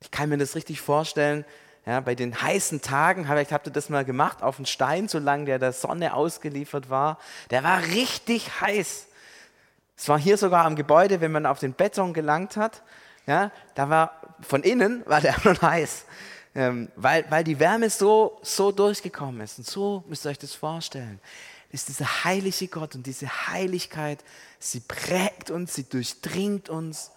Ich 0.00 0.10
kann 0.10 0.30
mir 0.30 0.38
das 0.38 0.56
richtig 0.56 0.80
vorstellen, 0.80 1.44
ja, 1.84 2.00
bei 2.00 2.14
den 2.14 2.40
heißen 2.40 2.80
Tagen, 2.80 3.26
vielleicht 3.26 3.52
habt 3.52 3.66
ihr 3.66 3.72
das 3.72 3.88
mal 3.88 4.04
gemacht, 4.04 4.42
auf 4.42 4.56
einen 4.56 4.66
Stein, 4.66 5.08
solange 5.08 5.44
der 5.44 5.58
der 5.58 5.72
Sonne 5.72 6.14
ausgeliefert 6.14 6.90
war, 6.90 7.18
der 7.50 7.62
war 7.62 7.82
richtig 7.82 8.60
heiß. 8.60 9.06
Es 9.96 10.08
war 10.08 10.18
hier 10.18 10.36
sogar 10.36 10.64
am 10.64 10.76
Gebäude, 10.76 11.20
wenn 11.20 11.32
man 11.32 11.44
auf 11.44 11.58
den 11.58 11.74
Beton 11.74 12.12
gelangt 12.14 12.56
hat, 12.56 12.82
ja, 13.26 13.50
da 13.74 13.88
war 13.88 14.36
von 14.40 14.62
innen 14.62 15.04
war 15.06 15.20
der 15.20 15.34
schon 15.40 15.60
heiß, 15.60 16.04
ähm, 16.54 16.90
weil, 16.96 17.24
weil 17.30 17.44
die 17.44 17.58
Wärme 17.58 17.90
so, 17.90 18.38
so 18.42 18.72
durchgekommen 18.72 19.40
ist. 19.40 19.58
Und 19.58 19.66
so 19.66 20.04
müsst 20.08 20.26
ihr 20.26 20.30
euch 20.30 20.38
das 20.38 20.54
vorstellen. 20.54 21.20
ist 21.70 21.88
dieser 21.88 22.24
heilige 22.24 22.68
Gott 22.68 22.94
und 22.94 23.06
diese 23.06 23.48
Heiligkeit, 23.48 24.22
sie 24.58 24.80
prägt 24.80 25.50
uns, 25.50 25.74
sie 25.74 25.88
durchdringt 25.88 26.68
uns. 26.68 27.12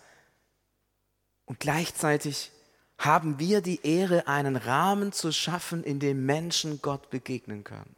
Und 1.46 1.60
gleichzeitig 1.60 2.52
haben 2.98 3.40
wir 3.40 3.62
die 3.62 3.86
Ehre, 3.86 4.28
einen 4.28 4.56
Rahmen 4.56 5.12
zu 5.12 5.32
schaffen, 5.32 5.84
in 5.84 6.00
dem 6.00 6.26
Menschen 6.26 6.82
Gott 6.82 7.10
begegnen 7.10 7.64
können. 7.64 7.96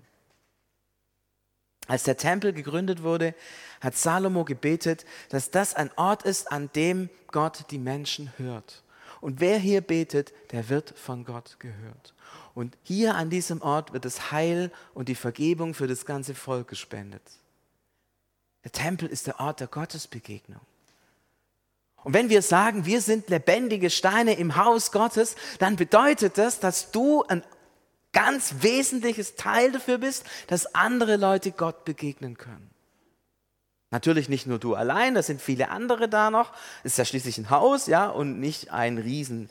Als 1.88 2.04
der 2.04 2.18
Tempel 2.18 2.54
gegründet 2.54 3.04
wurde, 3.04 3.34
hat 3.82 3.96
Salomo 3.96 4.44
gebetet, 4.44 5.06
dass 5.30 5.52
das 5.52 5.74
ein 5.74 5.90
Ort 5.96 6.24
ist, 6.24 6.52
an 6.52 6.70
dem 6.76 7.10
Gott 7.32 7.66
die 7.72 7.80
Menschen 7.80 8.32
hört. 8.38 8.84
Und 9.22 9.40
wer 9.40 9.58
hier 9.58 9.82
betet, 9.82 10.34
der 10.52 10.70
wird 10.70 10.98
von 10.98 11.26
Gott 11.26 11.60
gehört. 11.60 12.14
Und 12.54 12.78
hier 12.84 13.16
an 13.16 13.30
diesem 13.30 13.62
Ort 13.62 13.94
wird 13.94 14.06
das 14.06 14.32
Heil 14.32 14.72
und 14.94 15.10
die 15.10 15.16
Vergebung 15.16 15.74
für 15.74 15.88
das 15.88 16.06
ganze 16.06 16.36
Volk 16.36 16.68
gespendet. 16.68 17.24
Der 18.64 18.72
Tempel 18.72 19.08
ist 19.08 19.28
der 19.28 19.40
Ort 19.40 19.60
der 19.60 19.68
Gottesbegegnung. 19.68 20.62
Und 22.04 22.14
wenn 22.14 22.30
wir 22.30 22.42
sagen, 22.42 22.86
wir 22.86 23.02
sind 23.02 23.30
lebendige 23.30 23.90
Steine 23.90 24.34
im 24.34 24.56
Haus 24.56 24.92
Gottes, 24.92 25.36
dann 25.60 25.76
bedeutet 25.76 26.38
das, 26.38 26.60
dass 26.60 26.92
du 26.92 27.24
ein 27.24 27.44
ganz 28.14 28.56
wesentliches 28.62 29.36
Teil 29.36 29.72
dafür 29.72 29.98
bist, 29.98 30.26
dass 30.48 30.74
andere 30.76 31.18
Leute 31.18 31.52
Gott 31.52 31.86
begegnen 31.86 32.38
können. 32.38 32.70
Natürlich 33.90 34.28
nicht 34.28 34.48
nur 34.48 34.60
du 34.60 34.76
allein, 34.76 35.16
da 35.16 35.24
sind 35.24 35.42
viele 35.42 35.70
andere 35.70 36.10
da 36.10 36.30
noch. 36.30 36.52
Es 36.84 36.94
ist 36.94 36.98
ja 36.98 37.06
schließlich 37.06 37.38
ein 37.38 37.50
Haus, 37.50 37.88
ja, 37.88 38.08
und 38.08 38.40
nicht 38.40 38.72
ein 38.72 38.98
Riesenteil, 38.98 39.50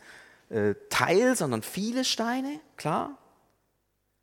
äh, 0.50 1.34
sondern 1.34 1.62
viele 1.62 2.04
Steine, 2.04 2.60
klar. 2.76 3.16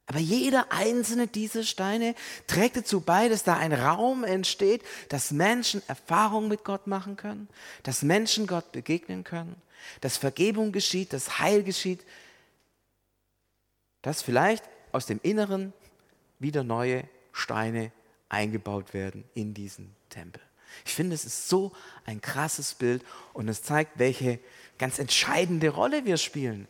Aber 0.05 0.19
jeder 0.19 0.71
einzelne 0.71 1.27
dieser 1.27 1.63
Steine 1.63 2.13
trägt 2.45 2.75
dazu 2.75 3.01
bei, 3.01 3.29
dass 3.29 3.43
da 3.43 3.55
ein 3.55 3.73
Raum 3.73 4.23
entsteht, 4.23 4.83
dass 5.09 5.31
Menschen 5.31 5.81
Erfahrung 5.87 6.49
mit 6.49 6.63
Gott 6.63 6.87
machen 6.87 7.15
können, 7.15 7.47
dass 7.83 8.03
Menschen 8.03 8.45
Gott 8.45 8.71
begegnen 8.73 9.23
können, 9.23 9.55
dass 10.01 10.17
Vergebung 10.17 10.73
geschieht, 10.73 11.13
dass 11.13 11.39
Heil 11.39 11.63
geschieht, 11.63 12.05
dass 14.03 14.21
vielleicht 14.21 14.63
aus 14.91 15.07
dem 15.07 15.19
Inneren 15.23 15.73
wieder 16.37 16.63
neue 16.63 17.03
Steine 17.31 17.91
eingebaut 18.29 18.93
werden 18.93 19.23
in 19.33 19.55
diesen 19.55 19.95
Tempel. 20.09 20.41
Ich 20.85 20.93
finde, 20.93 21.15
es 21.15 21.25
ist 21.25 21.49
so 21.49 21.71
ein 22.05 22.21
krasses 22.21 22.75
Bild 22.75 23.03
und 23.33 23.47
es 23.47 23.63
zeigt, 23.63 23.97
welche 23.97 24.39
ganz 24.77 24.99
entscheidende 24.99 25.69
Rolle 25.69 26.05
wir 26.05 26.17
spielen. 26.17 26.67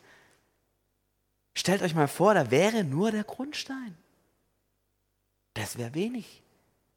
Stellt 1.54 1.82
euch 1.82 1.94
mal 1.94 2.08
vor, 2.08 2.34
da 2.34 2.50
wäre 2.50 2.84
nur 2.84 3.10
der 3.10 3.24
Grundstein. 3.24 3.96
Das 5.54 5.78
wäre 5.78 5.94
wenig. 5.94 6.42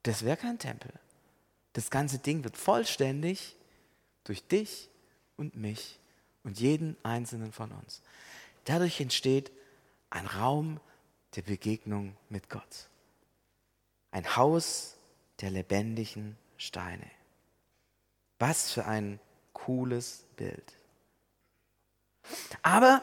Das 0.04 0.24
wäre 0.24 0.38
kein 0.38 0.60
Tempel. 0.60 0.92
Das 1.74 1.90
ganze 1.90 2.20
Ding 2.20 2.44
wird 2.44 2.58
vollständig 2.58 3.56
durch 4.24 4.44
dich 4.44 4.90
und 5.36 5.56
mich 5.56 6.00
und 6.44 6.60
jeden 6.60 6.98
einzelnen 7.04 7.52
von 7.52 7.72
uns. 7.72 8.02
Dadurch 8.66 9.00
entsteht 9.00 9.52
ein 10.10 10.26
Raum 10.26 10.80
der 11.36 11.42
Begegnung 11.42 12.16
mit 12.30 12.50
Gott. 12.50 12.90
Ein 14.12 14.36
Haus 14.36 14.96
der 15.42 15.52
lebendigen 15.52 16.38
Steine. 16.58 17.10
Was 18.40 18.72
für 18.72 18.86
ein 18.86 19.20
cooles 19.54 20.26
Bild. 20.36 20.74
Aber 22.62 23.02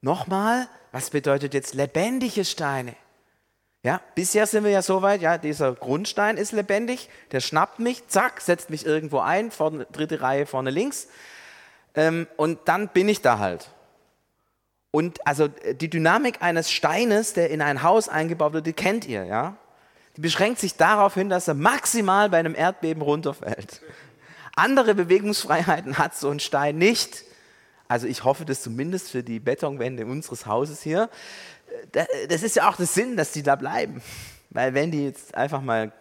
nochmal, 0.00 0.68
was 0.92 1.10
bedeutet 1.10 1.54
jetzt 1.54 1.74
lebendige 1.74 2.44
Steine? 2.44 2.96
Ja, 3.82 4.00
bisher 4.14 4.46
sind 4.46 4.64
wir 4.64 4.70
ja 4.70 4.82
so 4.82 5.00
weit, 5.00 5.22
ja, 5.22 5.38
dieser 5.38 5.74
Grundstein 5.74 6.36
ist 6.36 6.52
lebendig, 6.52 7.08
der 7.32 7.40
schnappt 7.40 7.78
mich, 7.78 8.06
zack, 8.08 8.40
setzt 8.42 8.68
mich 8.68 8.84
irgendwo 8.84 9.20
ein, 9.20 9.50
vorne, 9.50 9.86
dritte 9.86 10.20
Reihe 10.20 10.44
vorne 10.44 10.70
links, 10.70 11.08
ähm, 11.94 12.26
und 12.36 12.60
dann 12.66 12.88
bin 12.88 13.08
ich 13.08 13.22
da 13.22 13.38
halt. 13.38 13.70
Und 14.90 15.24
also 15.26 15.48
die 15.48 15.88
Dynamik 15.88 16.42
eines 16.42 16.70
Steines, 16.70 17.32
der 17.32 17.50
in 17.50 17.62
ein 17.62 17.82
Haus 17.82 18.08
eingebaut 18.08 18.52
wird, 18.52 18.66
die 18.66 18.72
kennt 18.72 19.06
ihr, 19.06 19.24
ja? 19.24 19.56
Die 20.16 20.20
beschränkt 20.20 20.58
sich 20.58 20.76
darauf 20.76 21.14
hin, 21.14 21.28
dass 21.28 21.46
er 21.46 21.54
maximal 21.54 22.28
bei 22.28 22.38
einem 22.38 22.56
Erdbeben 22.56 23.02
runterfällt. 23.02 23.80
Andere 24.56 24.94
Bewegungsfreiheiten 24.94 25.98
hat 25.98 26.16
so 26.16 26.28
ein 26.30 26.40
Stein 26.40 26.76
nicht. 26.76 27.24
Also 27.86 28.06
ich 28.06 28.24
hoffe 28.24 28.44
das 28.44 28.62
zumindest 28.62 29.10
für 29.10 29.22
die 29.22 29.38
Betonwände 29.38 30.04
unseres 30.06 30.46
Hauses 30.46 30.82
hier. 30.82 31.08
Das 32.28 32.42
ist 32.42 32.56
ja 32.56 32.68
auch 32.68 32.76
der 32.76 32.86
Sinn, 32.86 33.16
dass 33.16 33.30
die 33.30 33.44
da 33.44 33.54
bleiben. 33.54 34.02
Weil 34.50 34.74
wenn 34.74 34.90
die 34.90 35.04
jetzt 35.04 35.34
einfach 35.36 35.60
mal 35.60 35.92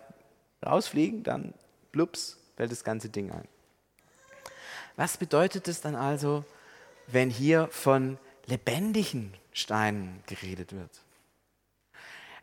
rausfliegen, 0.66 1.24
dann 1.24 1.54
blups, 1.92 2.38
fällt 2.58 2.72
das 2.72 2.84
ganze 2.84 3.10
Ding 3.10 3.32
ein. 3.32 3.48
Was 4.96 5.18
bedeutet 5.18 5.68
es 5.68 5.82
dann 5.82 5.96
also, 5.96 6.44
wenn 7.08 7.30
hier 7.30 7.70
von 7.72 8.18
lebendigen 8.50 9.34
Steinen 9.54 10.22
geredet 10.28 10.74
wird? 10.74 10.92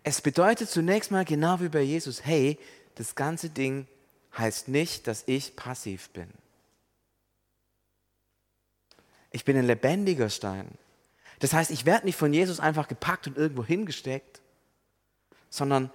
Es 0.02 0.20
bedeutet 0.20 0.70
zunächst 0.70 1.10
mal 1.10 1.24
genau 1.24 1.60
wie 1.60 1.68
bei 1.68 1.82
Jesus, 1.82 2.24
hey, 2.24 2.58
das 2.94 3.14
ganze 3.14 3.50
Ding 3.50 3.86
heißt 4.38 4.68
nicht, 4.68 5.06
dass 5.06 5.24
ich 5.26 5.56
passiv 5.56 6.10
bin. 6.10 6.28
Ich 9.32 9.44
bin 9.44 9.56
ein 9.56 9.66
lebendiger 9.66 10.30
Stein. 10.30 10.70
Das 11.40 11.52
heißt, 11.52 11.70
ich 11.70 11.84
werde 11.84 12.06
nicht 12.06 12.16
von 12.16 12.32
Jesus 12.32 12.60
einfach 12.60 12.88
gepackt 12.88 13.26
und 13.26 13.36
irgendwo 13.36 13.64
hingesteckt, 13.64 14.40
sondern 15.50 15.90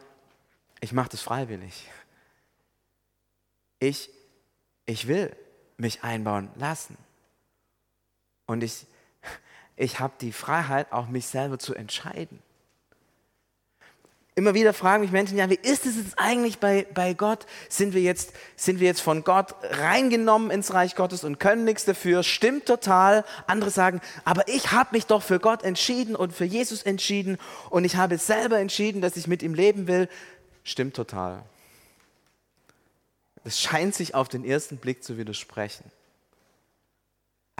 ich 0.79 0.91
mache 0.91 1.09
das 1.09 1.21
freiwillig. 1.21 1.89
Ich, 3.79 4.09
ich 4.85 5.07
will 5.07 5.35
mich 5.77 6.03
einbauen 6.03 6.49
lassen. 6.55 6.97
Und 8.45 8.61
ich, 8.63 8.85
ich 9.81 9.99
habe 9.99 10.13
die 10.21 10.31
Freiheit, 10.31 10.91
auch 10.91 11.07
mich 11.07 11.25
selber 11.25 11.57
zu 11.57 11.73
entscheiden. 11.73 12.39
Immer 14.35 14.53
wieder 14.53 14.73
fragen 14.73 15.01
mich 15.01 15.11
Menschen, 15.11 15.37
ja, 15.37 15.49
wie 15.49 15.55
ist 15.61 15.85
es 15.85 15.97
jetzt 15.97 16.17
eigentlich 16.17 16.59
bei, 16.59 16.87
bei 16.93 17.13
Gott? 17.13 17.45
Sind 17.67 17.93
wir, 17.93 18.01
jetzt, 18.01 18.31
sind 18.55 18.79
wir 18.79 18.87
jetzt 18.87 19.01
von 19.01 19.23
Gott 19.23 19.55
reingenommen 19.63 20.51
ins 20.51 20.73
Reich 20.73 20.95
Gottes 20.95 21.23
und 21.23 21.39
können 21.39 21.65
nichts 21.65 21.83
dafür? 21.83 22.23
Stimmt 22.23 22.67
total. 22.67 23.25
Andere 23.47 23.71
sagen, 23.71 23.99
aber 24.23 24.47
ich 24.47 24.71
habe 24.71 24.89
mich 24.93 25.07
doch 25.07 25.21
für 25.21 25.39
Gott 25.39 25.63
entschieden 25.63 26.15
und 26.15 26.31
für 26.31 26.45
Jesus 26.45 26.83
entschieden 26.83 27.37
und 27.69 27.83
ich 27.83 27.97
habe 27.97 28.17
selber 28.19 28.59
entschieden, 28.59 29.01
dass 29.01 29.17
ich 29.17 29.27
mit 29.27 29.43
ihm 29.43 29.53
leben 29.53 29.87
will. 29.87 30.07
Stimmt 30.63 30.95
total. 30.95 31.43
Es 33.43 33.59
scheint 33.59 33.95
sich 33.95 34.13
auf 34.15 34.29
den 34.29 34.45
ersten 34.45 34.77
Blick 34.77 35.03
zu 35.03 35.17
widersprechen. 35.17 35.91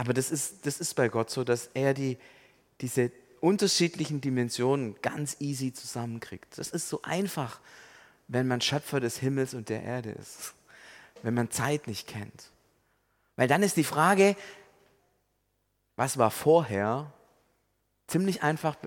Aber 0.01 0.15
das 0.15 0.31
ist, 0.31 0.65
das 0.65 0.79
ist 0.79 0.95
bei 0.95 1.09
Gott 1.09 1.29
so, 1.29 1.43
dass 1.43 1.69
er 1.75 1.93
die, 1.93 2.17
diese 2.81 3.11
unterschiedlichen 3.39 4.19
Dimensionen 4.19 4.99
ganz 5.03 5.37
easy 5.39 5.73
zusammenkriegt. 5.73 6.57
Das 6.57 6.69
ist 6.69 6.89
so 6.89 7.03
einfach, 7.03 7.59
wenn 8.27 8.47
man 8.47 8.61
Schöpfer 8.61 8.99
des 8.99 9.17
Himmels 9.17 9.53
und 9.53 9.69
der 9.69 9.83
Erde 9.83 10.09
ist, 10.09 10.55
wenn 11.21 11.35
man 11.35 11.51
Zeit 11.51 11.85
nicht 11.85 12.07
kennt. 12.07 12.49
Weil 13.35 13.47
dann 13.47 13.61
ist 13.61 13.77
die 13.77 13.83
Frage, 13.83 14.35
was 15.97 16.17
war 16.17 16.31
vorher, 16.31 17.13
ziemlich 18.07 18.41
einfach 18.41 18.77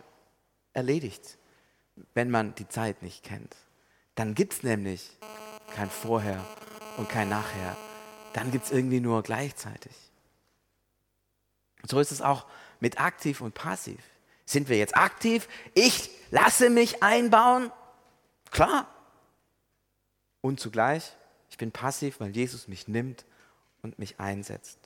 erledigt, 0.72 1.38
wenn 2.14 2.29
man 2.29 2.57
die 2.57 2.66
Zeit 2.66 3.03
nicht 3.05 3.22
kennt. 3.22 3.55
Dann 4.16 4.35
gibt 4.35 4.55
es 4.55 4.62
nämlich 4.64 5.12
kein 5.77 5.90
Vorher 5.90 6.44
und 6.96 7.09
kein 7.09 7.29
Nachher. 7.29 7.77
Dann 8.33 8.50
gibt 8.50 8.64
es 8.64 8.72
irgendwie 8.72 8.98
nur 8.98 9.22
gleichzeitig. 9.22 9.92
Und 11.84 11.90
so 11.90 12.00
ist 12.00 12.12
es 12.12 12.22
auch 12.22 12.46
mit 12.80 12.98
aktiv 12.98 13.42
und 13.42 13.52
passiv. 13.52 13.98
Sind 14.46 14.70
wir 14.70 14.78
jetzt 14.78 14.96
aktiv? 14.96 15.50
Ich 15.74 16.08
lasse 16.30 16.70
mich 16.70 17.02
einbauen? 17.02 17.70
Klar. 18.50 18.88
Und 20.40 20.60
zugleich, 20.60 21.12
ich 21.50 21.58
bin 21.58 21.72
passiv, 21.72 22.20
weil 22.20 22.34
Jesus 22.34 22.68
mich 22.68 22.88
nimmt 22.88 23.26
und 23.82 23.98
mich 23.98 24.18
einsetzt. 24.18 24.78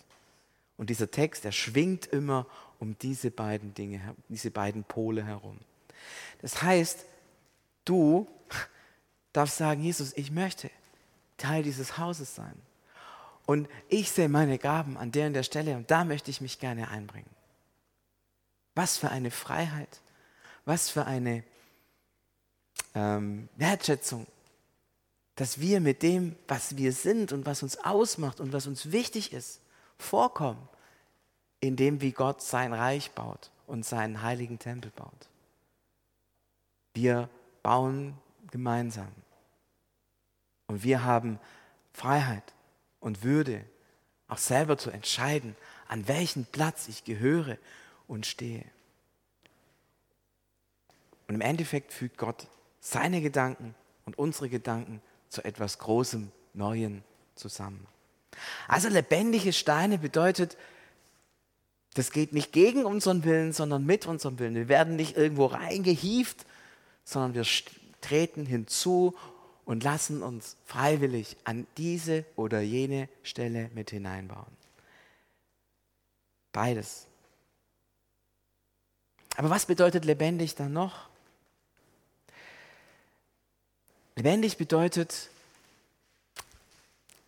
Und 0.77 0.91
dieser 0.91 1.09
Text, 1.09 1.45
der 1.45 1.53
schwingt 1.53 2.07
immer 2.07 2.47
um 2.81 2.99
diese 2.99 3.31
beiden 3.31 3.75
Dinge, 3.75 4.17
diese 4.29 4.51
beiden 4.51 4.83
Pole 4.83 5.25
herum. 5.25 5.57
Das 6.43 6.65
heißt, 6.65 7.05
du 7.85 8.27
darfst 9.33 9.59
sagen, 9.59 9.85
Jesus, 9.85 10.15
ich 10.17 10.33
möchte 10.33 10.69
Teil 11.37 11.63
dieses 11.63 11.97
Hauses 11.97 12.35
sein. 12.35 12.61
Und 13.49 13.67
ich 13.89 14.11
sehe 14.11 14.29
meine 14.29 14.59
Gaben 14.59 14.99
an 14.99 15.11
der 15.11 15.29
und 15.29 15.33
der 15.33 15.43
Stelle 15.43 15.75
und 15.75 15.91
da 15.91 16.05
möchte 16.05 16.31
ich 16.31 16.43
mich 16.43 16.59
gerne 16.59 16.89
einbringen. 16.89 17.31
Was 18.75 18.99
für 18.99 19.09
eine 19.09 19.31
Freiheit, 19.31 20.03
was 20.67 20.91
für 20.91 21.07
eine 21.07 21.43
ähm, 22.95 23.49
Wertschätzung, 23.57 24.27
dass 25.35 25.61
wir 25.61 25.81
mit 25.81 26.03
dem, 26.03 26.37
was 26.47 26.77
wir 26.77 26.93
sind 26.93 27.33
und 27.33 27.47
was 27.47 27.63
uns 27.63 27.79
ausmacht 27.79 28.39
und 28.41 28.53
was 28.53 28.67
uns 28.67 28.93
wichtig 28.93 29.33
ist, 29.33 29.63
vorkommen, 29.97 30.69
in 31.61 31.75
dem, 31.75 32.03
wie 32.03 32.13
Gott 32.13 32.43
sein 32.43 32.75
Reich 32.75 33.13
baut 33.13 33.51
und 33.67 33.83
seinen 33.83 34.21
heiligen 34.21 34.59
Tempel 34.59 34.91
baut. 34.95 35.29
Wir 36.93 37.31
bauen 37.63 38.13
gemeinsam. 38.51 39.09
Und 40.67 40.83
wir 40.83 41.03
haben 41.03 41.41
Freiheit 41.95 42.53
und 43.01 43.23
Würde, 43.23 43.65
auch 44.29 44.39
selber 44.39 44.77
zu 44.77 44.91
entscheiden, 44.91 45.57
an 45.89 46.07
welchen 46.09 46.45
Platz 46.45 46.89
ich 46.89 47.05
gehöre 47.05 47.57
und 48.07 48.27
stehe. 48.27 48.65
Und 51.27 51.35
im 51.35 51.41
Endeffekt 51.41 51.93
fügt 51.93 52.19
Gott 52.19 52.47
seine 52.81 53.21
Gedanken 53.21 53.75
und 54.07 54.19
unsere 54.19 54.49
Gedanken 54.49 55.03
zu 55.29 55.45
etwas 55.45 55.79
Großem, 55.79 56.31
Neuen 56.55 57.05
zusammen. 57.35 57.87
Also 58.67 58.89
lebendige 58.89 59.53
Steine 59.53 59.99
bedeutet, 59.99 60.57
das 61.95 62.11
geht 62.11 62.33
nicht 62.33 62.53
gegen 62.53 62.85
unseren 62.85 63.25
Willen, 63.25 63.53
sondern 63.53 63.85
mit 63.85 64.07
unserem 64.07 64.39
Willen. 64.39 64.55
Wir 64.55 64.69
werden 64.69 64.97
nicht 64.97 65.17
irgendwo 65.17 65.47
reingehieft, 65.47 66.47
sondern 67.05 67.35
wir 67.35 67.45
treten 68.01 68.47
hinzu 68.47 69.17
und 69.69 69.85
lassen 69.85 70.23
uns 70.23 70.57
freiwillig 70.65 71.37
an 71.45 71.67
diese 71.77 72.25
oder 72.37 72.63
jene 72.63 73.07
Stelle 73.23 73.71
mit 73.75 73.91
hineinbauen. 73.91 74.57
Beides. 76.53 77.05
Aber 79.37 79.51
was 79.51 79.67
bedeutet 79.67 80.07
lebendig 80.07 80.55
dann 80.55 80.73
noch? 80.73 81.11
Lebendig 84.17 84.57
bedeutet 84.57 85.29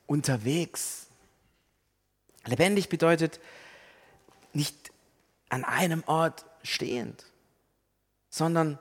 unterwegs. 0.07 1.09
Lebendig 2.46 2.88
bedeutet 2.88 3.38
nicht 4.55 4.90
an 5.50 5.62
einem 5.64 6.03
Ort 6.07 6.46
stehend, 6.62 7.26
sondern 8.31 8.79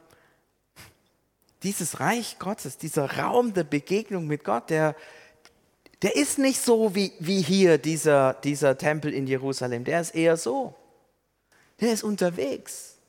dieses 1.63 1.99
Reich 1.99 2.37
Gottes, 2.39 2.77
dieser 2.77 3.17
Raum 3.17 3.53
der 3.53 3.63
Begegnung 3.63 4.27
mit 4.27 4.43
Gott, 4.43 4.69
der, 4.69 4.95
der 6.01 6.15
ist 6.15 6.37
nicht 6.37 6.61
so 6.61 6.95
wie, 6.95 7.11
wie 7.19 7.41
hier 7.41 7.77
dieser, 7.77 8.33
dieser 8.35 8.77
Tempel 8.77 9.13
in 9.13 9.27
Jerusalem, 9.27 9.83
der 9.83 10.01
ist 10.01 10.15
eher 10.15 10.37
so. 10.37 10.75
Der 11.81 11.93
ist 11.93 12.03
unterwegs 12.03 12.99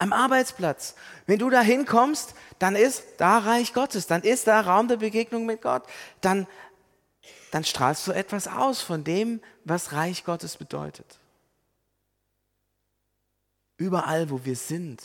am 0.00 0.12
Arbeitsplatz. 0.14 0.94
Wenn 1.26 1.38
du 1.38 1.50
da 1.50 1.60
hinkommst, 1.60 2.34
dann 2.58 2.74
ist 2.74 3.04
da 3.18 3.38
Reich 3.38 3.74
Gottes, 3.74 4.06
dann 4.06 4.22
ist 4.22 4.46
da 4.46 4.60
Raum 4.60 4.88
der 4.88 4.96
Begegnung 4.96 5.46
mit 5.46 5.62
Gott. 5.62 5.84
Dann, 6.22 6.46
dann 7.50 7.64
strahlst 7.64 8.06
du 8.06 8.12
etwas 8.12 8.48
aus 8.48 8.80
von 8.80 9.04
dem, 9.04 9.40
was 9.64 9.92
Reich 9.92 10.24
Gottes 10.24 10.56
bedeutet. 10.56 11.18
Überall, 13.76 14.30
wo 14.30 14.44
wir 14.44 14.56
sind, 14.56 15.02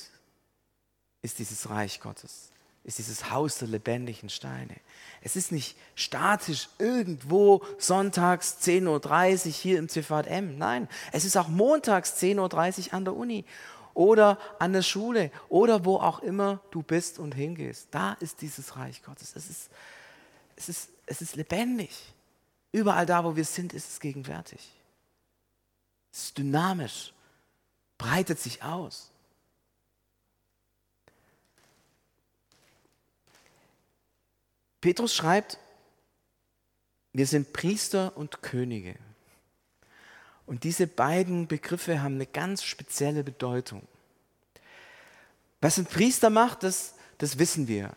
ist 1.25 1.39
dieses 1.39 1.69
Reich 1.69 1.99
Gottes, 1.99 2.51
ist 2.83 2.99
dieses 2.99 3.31
Haus 3.31 3.57
der 3.57 3.67
lebendigen 3.67 4.29
Steine. 4.29 4.75
Es 5.21 5.35
ist 5.35 5.51
nicht 5.51 5.75
statisch 5.95 6.69
irgendwo 6.77 7.63
sonntags 7.79 8.59
10.30 8.61 9.47
Uhr 9.47 9.51
hier 9.51 9.79
im 9.79 9.89
CVM. 9.89 10.57
Nein, 10.57 10.88
es 11.11 11.25
ist 11.25 11.35
auch 11.35 11.47
montags 11.47 12.13
10.30 12.21 12.88
Uhr 12.88 12.93
an 12.93 13.05
der 13.05 13.15
Uni 13.15 13.43
oder 13.95 14.38
an 14.59 14.73
der 14.73 14.83
Schule 14.83 15.31
oder 15.49 15.83
wo 15.83 15.95
auch 15.95 16.19
immer 16.19 16.61
du 16.69 16.83
bist 16.83 17.17
und 17.17 17.33
hingehst. 17.33 17.88
Da 17.91 18.13
ist 18.19 18.41
dieses 18.41 18.75
Reich 18.77 19.01
Gottes. 19.01 19.35
Es 19.35 19.49
ist, 19.49 19.69
es 20.55 20.69
ist, 20.69 20.89
es 21.07 21.21
ist 21.21 21.35
lebendig. 21.35 22.13
Überall 22.71 23.05
da, 23.05 23.23
wo 23.23 23.35
wir 23.35 23.45
sind, 23.45 23.73
ist 23.73 23.89
es 23.89 23.99
gegenwärtig. 23.99 24.69
Es 26.11 26.25
ist 26.25 26.38
dynamisch, 26.38 27.13
breitet 27.97 28.39
sich 28.39 28.61
aus. 28.61 29.11
Petrus 34.85 35.15
schreibt, 35.15 35.57
wir 37.11 37.25
sind 37.25 37.53
Priester 37.53 38.15
und 38.15 38.43
Könige. 38.43 38.93
Und 40.45 40.63
diese 40.63 40.85
beiden 40.85 41.47
Begriffe 41.47 42.03
haben 42.03 42.13
eine 42.13 42.27
ganz 42.27 42.63
spezielle 42.63 43.23
Bedeutung. 43.23 43.81
Was 45.59 45.79
ein 45.79 45.87
Priester 45.87 46.29
macht, 46.29 46.61
das, 46.61 46.93
das 47.17 47.39
wissen 47.39 47.67
wir. 47.67 47.93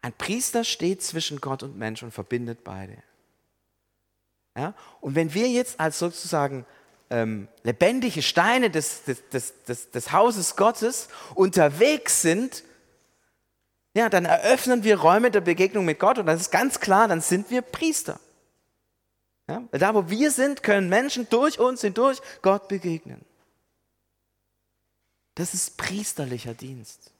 Ein 0.00 0.12
Priester 0.12 0.62
steht 0.62 1.02
zwischen 1.02 1.40
Gott 1.40 1.64
und 1.64 1.76
Mensch 1.76 2.04
und 2.04 2.12
verbindet 2.12 2.62
beide. 2.62 2.98
Ja? 4.56 4.74
Und 5.00 5.16
wenn 5.16 5.34
wir 5.34 5.48
jetzt 5.48 5.80
als 5.80 5.98
sozusagen 5.98 6.64
ähm, 7.10 7.48
lebendige 7.64 8.22
Steine 8.22 8.70
des, 8.70 9.02
des, 9.02 9.28
des, 9.30 9.64
des, 9.64 9.90
des 9.90 10.12
Hauses 10.12 10.54
Gottes 10.54 11.08
unterwegs 11.34 12.22
sind, 12.22 12.62
ja, 13.98 14.08
dann 14.08 14.26
eröffnen 14.26 14.84
wir 14.84 15.00
Räume 15.00 15.32
der 15.32 15.40
Begegnung 15.40 15.84
mit 15.84 15.98
Gott 15.98 16.18
und 16.18 16.26
das 16.26 16.40
ist 16.40 16.50
ganz 16.52 16.78
klar, 16.78 17.08
dann 17.08 17.20
sind 17.20 17.50
wir 17.50 17.62
Priester. 17.62 18.20
Ja? 19.48 19.64
Da, 19.72 19.92
wo 19.92 20.08
wir 20.08 20.30
sind, 20.30 20.62
können 20.62 20.88
Menschen 20.88 21.28
durch 21.28 21.58
uns 21.58 21.80
hindurch 21.80 22.20
Gott 22.40 22.68
begegnen. 22.68 23.20
Das 25.34 25.52
ist 25.52 25.76
priesterlicher 25.76 26.54
Dienst. 26.54 27.10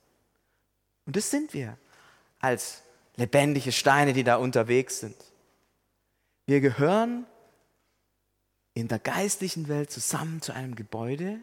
Und 1.05 1.17
das 1.17 1.31
sind 1.31 1.53
wir 1.53 1.77
als 2.39 2.83
lebendige 3.17 3.73
Steine, 3.73 4.13
die 4.13 4.23
da 4.23 4.37
unterwegs 4.37 5.01
sind. 5.01 5.17
Wir 6.47 6.61
gehören 6.61 7.27
in 8.75 8.87
der 8.87 9.01
geistlichen 9.01 9.67
Welt 9.67 9.91
zusammen 9.91 10.43
zu 10.43 10.53
einem 10.53 10.77
Gebäude, 10.77 11.41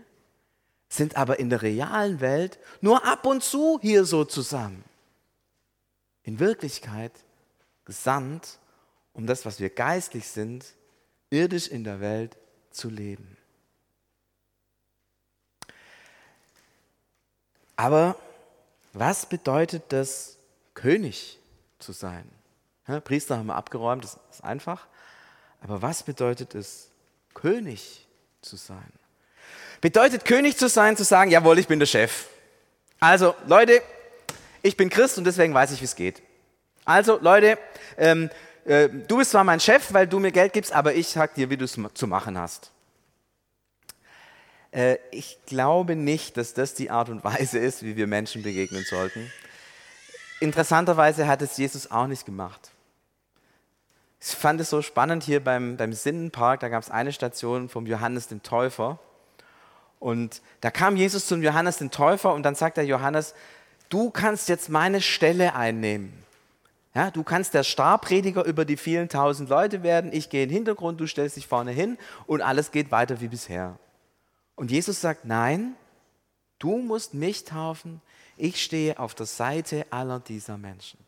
sind 0.87 1.17
aber 1.17 1.39
in 1.39 1.49
der 1.49 1.61
realen 1.61 2.21
Welt 2.21 2.57
nur 2.79 3.05
ab 3.05 3.25
und 3.25 3.43
zu 3.43 3.79
hier 3.81 4.05
so 4.05 4.23
zusammen. 4.23 4.85
In 6.25 6.39
Wirklichkeit 6.39 7.13
gesandt 7.85 8.59
um 9.13 9.25
das, 9.25 9.45
was 9.45 9.61
wir 9.61 9.69
geistlich 9.69 10.27
sind, 10.27 10.65
irdisch 11.29 11.69
in 11.69 11.85
der 11.85 12.01
Welt 12.01 12.35
zu 12.69 12.89
leben. 12.89 13.37
Aber 17.77 18.17
was 18.93 19.25
bedeutet 19.25 19.83
das, 19.89 20.37
König 20.73 21.39
zu 21.79 21.93
sein? 21.93 22.29
Ja, 22.87 22.99
Priester 22.99 23.37
haben 23.37 23.47
wir 23.47 23.55
abgeräumt, 23.55 24.03
das 24.03 24.19
ist 24.31 24.43
einfach. 24.43 24.87
Aber 25.61 25.81
was 25.81 26.03
bedeutet 26.03 26.53
es, 26.53 26.89
König 27.33 28.05
zu 28.41 28.57
sein? 28.57 28.91
Bedeutet 29.79 30.25
König 30.25 30.57
zu 30.57 30.67
sein, 30.67 30.97
zu 30.97 31.03
sagen, 31.03 31.31
jawohl, 31.31 31.59
ich 31.59 31.67
bin 31.67 31.79
der 31.79 31.85
Chef. 31.85 32.27
Also 32.99 33.33
Leute, 33.47 33.81
ich 34.65 34.75
bin 34.75 34.89
Christ 34.89 35.19
und 35.19 35.25
deswegen 35.25 35.53
weiß 35.53 35.71
ich, 35.71 35.81
wie 35.81 35.85
es 35.85 35.95
geht. 35.95 36.23
Also 36.85 37.19
Leute, 37.21 37.59
ähm, 37.97 38.31
äh, 38.65 38.89
du 38.89 39.17
bist 39.17 39.31
zwar 39.31 39.43
mein 39.43 39.59
Chef, 39.59 39.93
weil 39.93 40.07
du 40.07 40.19
mir 40.19 40.31
Geld 40.31 40.53
gibst, 40.53 40.73
aber 40.73 40.95
ich 40.95 41.07
sag 41.07 41.35
dir, 41.35 41.51
wie 41.51 41.57
du 41.57 41.65
es 41.65 41.77
zu 41.93 42.07
machen 42.07 42.37
hast. 42.37 42.71
Äh, 44.71 44.97
ich 45.11 45.37
glaube 45.45 45.95
nicht, 45.95 46.37
dass 46.37 46.55
das 46.55 46.73
die 46.73 46.89
Art 46.89 47.09
und 47.09 47.23
Weise 47.23 47.59
ist, 47.59 47.83
wie 47.83 47.95
wir 47.95 48.07
Menschen 48.07 48.41
begegnen 48.41 48.83
sollten. 48.83 49.31
Interessanterweise 50.39 51.27
hat 51.27 51.43
es 51.43 51.57
Jesus 51.57 51.91
auch 51.91 52.07
nicht 52.07 52.25
gemacht. 52.25 52.71
Ich 54.19 54.29
fand 54.29 54.59
es 54.59 54.71
so 54.71 54.81
spannend 54.81 55.23
hier 55.23 55.43
beim, 55.43 55.77
beim 55.77 55.93
Sinnenpark, 55.93 56.59
da 56.61 56.69
gab 56.69 56.81
es 56.81 56.89
eine 56.89 57.13
Station 57.13 57.69
vom 57.69 57.85
Johannes 57.85 58.27
den 58.27 58.41
Täufer. 58.41 58.97
Und 59.99 60.41
da 60.61 60.71
kam 60.71 60.95
Jesus 60.95 61.27
zum 61.27 61.43
Johannes 61.43 61.77
den 61.77 61.91
Täufer 61.91 62.33
und 62.33 62.41
dann 62.41 62.55
sagt 62.55 62.77
der 62.77 62.85
Johannes, 62.85 63.35
du 63.89 64.09
kannst 64.09 64.49
jetzt 64.49 64.69
meine 64.69 65.01
Stelle 65.01 65.55
einnehmen. 65.55 66.13
Ja, 66.93 67.11
du 67.11 67.23
kannst 67.23 67.53
der 67.53 67.63
Starprediger 67.63 68.45
über 68.45 68.63
die 68.63 68.77
vielen 68.77 69.09
tausend 69.09 69.49
Leute 69.49 69.83
werden. 69.83 70.13
Ich 70.13 70.29
gehe 70.29 70.43
in 70.43 70.49
den 70.49 70.55
Hintergrund, 70.55 70.99
du 70.99 71.07
stellst 71.07 71.35
dich 71.35 71.45
vorne 71.45 71.71
hin 71.71 71.97
und 72.25 72.41
alles 72.41 72.71
geht 72.71 72.89
weiter 72.89 73.19
wie 73.19 73.27
bisher. 73.27 73.77
Und 74.55 74.71
Jesus 74.71 75.01
sagt, 75.01 75.25
nein, 75.25 75.75
du 76.57 76.77
musst 76.77 77.13
mich 77.13 77.43
taufen. 77.43 78.01
Ich 78.37 78.63
stehe 78.63 78.97
auf 78.97 79.13
der 79.13 79.25
Seite 79.25 79.85
aller 79.89 80.21
dieser 80.21 80.57
Menschen. 80.57 80.99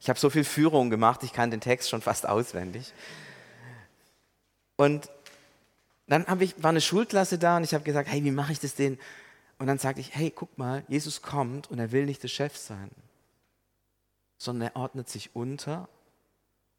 Ich 0.00 0.08
habe 0.08 0.18
so 0.18 0.30
viel 0.30 0.44
Führung 0.44 0.90
gemacht, 0.90 1.22
ich 1.24 1.32
kann 1.32 1.50
den 1.50 1.60
Text 1.60 1.90
schon 1.90 2.00
fast 2.00 2.28
auswendig. 2.28 2.92
Und 4.76 5.10
dann 6.06 6.24
ich, 6.40 6.60
war 6.62 6.70
eine 6.70 6.80
Schulklasse 6.80 7.38
da 7.38 7.58
und 7.58 7.64
ich 7.64 7.74
habe 7.74 7.84
gesagt, 7.84 8.08
hey, 8.08 8.24
wie 8.24 8.30
mache 8.30 8.52
ich 8.52 8.60
das 8.60 8.74
denn? 8.74 8.98
Und 9.60 9.68
dann 9.68 9.78
sagte 9.78 10.00
ich, 10.00 10.12
hey, 10.16 10.32
guck 10.32 10.58
mal, 10.58 10.82
Jesus 10.88 11.22
kommt 11.22 11.70
und 11.70 11.78
er 11.78 11.92
will 11.92 12.06
nicht 12.06 12.24
der 12.24 12.28
Chef 12.28 12.56
sein 12.56 12.90
sondern 14.40 14.70
er 14.70 14.76
ordnet 14.76 15.08
sich 15.08 15.36
unter 15.36 15.86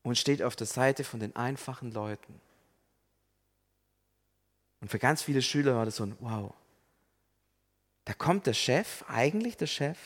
und 0.01 0.17
steht 0.17 0.41
auf 0.41 0.55
der 0.55 0.65
Seite 0.65 1.03
von 1.03 1.19
den 1.19 1.35
einfachen 1.35 1.91
Leuten. 1.91 2.41
Und 4.81 4.89
für 4.89 4.97
ganz 4.97 5.21
viele 5.21 5.43
Schüler 5.43 5.75
war 5.75 5.85
das 5.85 5.97
so 5.97 6.03
ein 6.03 6.17
Wow. 6.19 6.55
Da 8.05 8.13
kommt 8.13 8.47
der 8.47 8.55
Chef, 8.55 9.05
eigentlich 9.07 9.57
der 9.57 9.67
Chef, 9.67 9.99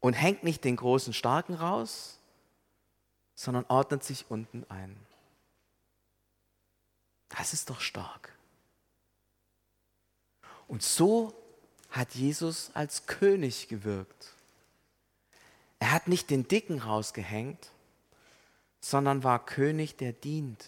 und 0.00 0.14
hängt 0.14 0.44
nicht 0.44 0.64
den 0.64 0.76
großen 0.76 1.12
Starken 1.12 1.52
raus, 1.52 2.18
sondern 3.34 3.66
ordnet 3.68 4.02
sich 4.02 4.24
unten 4.30 4.64
ein. 4.70 4.96
Das 7.28 7.52
ist 7.52 7.68
doch 7.68 7.82
stark. 7.82 8.33
Und 10.68 10.82
so 10.82 11.34
hat 11.90 12.14
Jesus 12.14 12.70
als 12.74 13.06
König 13.06 13.68
gewirkt. 13.68 14.32
Er 15.78 15.92
hat 15.92 16.08
nicht 16.08 16.30
den 16.30 16.48
Dicken 16.48 16.80
rausgehängt, 16.80 17.70
sondern 18.80 19.22
war 19.22 19.44
König, 19.44 19.96
der 19.96 20.12
dient. 20.12 20.64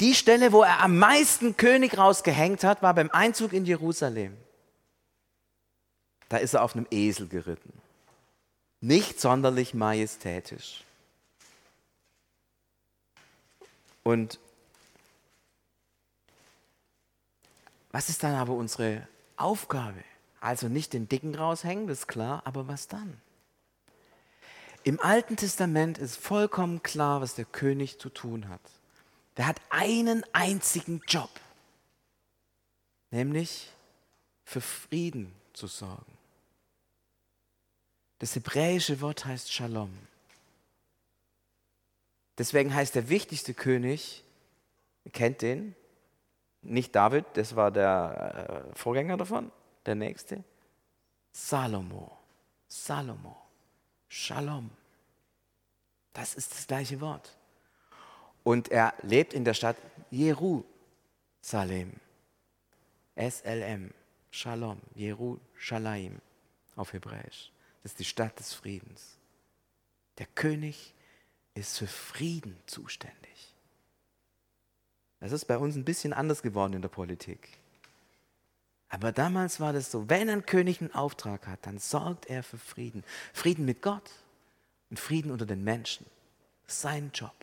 Die 0.00 0.14
Stelle, 0.14 0.52
wo 0.52 0.62
er 0.62 0.80
am 0.80 0.98
meisten 0.98 1.56
König 1.56 1.98
rausgehängt 1.98 2.64
hat, 2.64 2.82
war 2.82 2.94
beim 2.94 3.10
Einzug 3.10 3.52
in 3.52 3.66
Jerusalem. 3.66 4.36
Da 6.28 6.38
ist 6.38 6.54
er 6.54 6.62
auf 6.62 6.74
einem 6.74 6.86
Esel 6.90 7.28
geritten. 7.28 7.72
nicht 8.80 9.20
sonderlich 9.20 9.74
majestätisch. 9.74 10.84
Und 14.02 14.38
was 17.92 18.08
ist 18.08 18.22
dann 18.22 18.34
aber 18.34 18.54
unsere 18.54 19.06
Aufgabe? 19.36 20.02
Also 20.40 20.68
nicht 20.68 20.92
den 20.92 21.08
Dicken 21.08 21.34
raushängen, 21.34 21.86
das 21.86 22.00
ist 22.00 22.06
klar, 22.08 22.42
aber 22.44 22.68
was 22.68 22.88
dann? 22.88 23.20
Im 24.82 24.98
Alten 25.00 25.36
Testament 25.36 25.98
ist 25.98 26.16
vollkommen 26.16 26.82
klar, 26.82 27.20
was 27.20 27.34
der 27.34 27.44
König 27.44 27.98
zu 27.98 28.08
tun 28.08 28.48
hat. 28.48 28.60
Der 29.36 29.46
hat 29.46 29.60
einen 29.68 30.24
einzigen 30.32 31.02
Job, 31.06 31.30
nämlich 33.10 33.70
für 34.44 34.60
Frieden 34.60 35.32
zu 35.52 35.66
sorgen. 35.66 36.12
Das 38.18 38.34
hebräische 38.34 39.00
Wort 39.00 39.24
heißt 39.24 39.52
Shalom. 39.52 39.90
Deswegen 42.38 42.74
heißt 42.74 42.94
der 42.94 43.08
wichtigste 43.10 43.52
König, 43.52 44.24
ihr 45.04 45.12
kennt 45.12 45.42
den, 45.42 45.74
nicht 46.62 46.94
David, 46.94 47.24
das 47.34 47.56
war 47.56 47.70
der 47.70 48.64
äh, 48.72 48.76
Vorgänger 48.76 49.16
davon, 49.16 49.50
der 49.86 49.94
nächste, 49.94 50.44
Salomo. 51.32 52.18
Salomo. 52.68 53.36
Shalom. 54.08 54.70
Das 56.12 56.34
ist 56.34 56.52
das 56.52 56.66
gleiche 56.66 57.00
Wort. 57.00 57.36
Und 58.42 58.70
er 58.70 58.94
lebt 59.02 59.34
in 59.34 59.44
der 59.44 59.54
Stadt 59.54 59.76
Jerusalem. 60.10 61.92
SLM. 63.16 63.92
Shalom. 64.30 64.80
Jerusalem 64.94 66.20
auf 66.76 66.92
Hebräisch. 66.92 67.52
Das 67.82 67.92
ist 67.92 67.98
die 67.98 68.04
Stadt 68.04 68.38
des 68.38 68.54
Friedens. 68.54 69.18
Der 70.18 70.26
König 70.26 70.94
ist 71.54 71.78
für 71.78 71.86
Frieden 71.86 72.56
zuständig. 72.66 73.29
Das 75.20 75.32
ist 75.32 75.44
bei 75.44 75.58
uns 75.58 75.76
ein 75.76 75.84
bisschen 75.84 76.12
anders 76.12 76.42
geworden 76.42 76.72
in 76.72 76.82
der 76.82 76.88
Politik. 76.88 77.48
Aber 78.88 79.12
damals 79.12 79.60
war 79.60 79.72
das 79.72 79.90
so, 79.90 80.08
wenn 80.08 80.28
ein 80.28 80.46
König 80.46 80.80
einen 80.80 80.92
Auftrag 80.92 81.46
hat, 81.46 81.60
dann 81.62 81.78
sorgt 81.78 82.26
er 82.26 82.42
für 82.42 82.58
Frieden. 82.58 83.04
Frieden 83.32 83.64
mit 83.64 83.82
Gott 83.82 84.10
und 84.90 84.98
Frieden 84.98 85.30
unter 85.30 85.46
den 85.46 85.62
Menschen. 85.62 86.06
Sein 86.66 87.10
Job. 87.14 87.34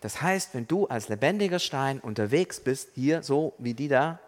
Das 0.00 0.22
heißt, 0.22 0.54
wenn 0.54 0.66
du 0.66 0.86
als 0.86 1.08
lebendiger 1.08 1.58
Stein 1.58 2.00
unterwegs 2.00 2.60
bist, 2.60 2.90
hier 2.94 3.22
so 3.22 3.54
wie 3.58 3.74
die 3.74 3.88
da, 3.88 4.20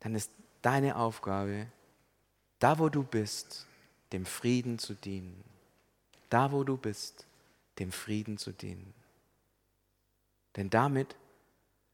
dann 0.00 0.14
ist 0.14 0.30
deine 0.62 0.96
Aufgabe, 0.96 1.66
da 2.58 2.78
wo 2.78 2.88
du 2.88 3.02
bist, 3.02 3.66
dem 4.12 4.26
Frieden 4.26 4.78
zu 4.78 4.94
dienen. 4.94 5.44
Da 6.30 6.50
wo 6.50 6.64
du 6.64 6.76
bist, 6.76 7.26
dem 7.78 7.92
Frieden 7.92 8.38
zu 8.38 8.52
dienen. 8.52 8.94
Denn 10.56 10.70
damit 10.70 11.16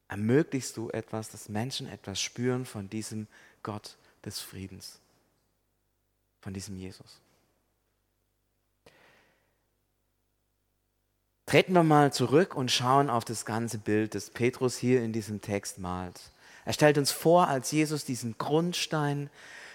ermöglichst 0.08 0.76
du 0.76 0.90
etwas, 0.90 1.30
dass 1.30 1.48
Menschen 1.48 1.88
etwas 1.88 2.20
spüren 2.20 2.66
von 2.66 2.90
diesem 2.90 3.26
Gott 3.62 3.96
des 4.24 4.40
Friedens, 4.40 4.98
von 6.40 6.52
diesem 6.52 6.76
Jesus. 6.76 7.20
Treten 11.46 11.72
wir 11.72 11.82
mal 11.82 12.12
zurück 12.12 12.54
und 12.54 12.70
schauen 12.70 13.10
auf 13.10 13.24
das 13.24 13.44
ganze 13.44 13.78
Bild, 13.78 14.14
das 14.14 14.30
Petrus 14.30 14.76
hier 14.76 15.02
in 15.02 15.12
diesem 15.12 15.40
Text 15.40 15.78
malt. 15.78 16.30
Er 16.64 16.72
stellt 16.72 16.98
uns 16.98 17.10
vor 17.10 17.48
als 17.48 17.72
Jesus 17.72 18.04
diesen 18.04 18.38
Grundstein, 18.38 19.30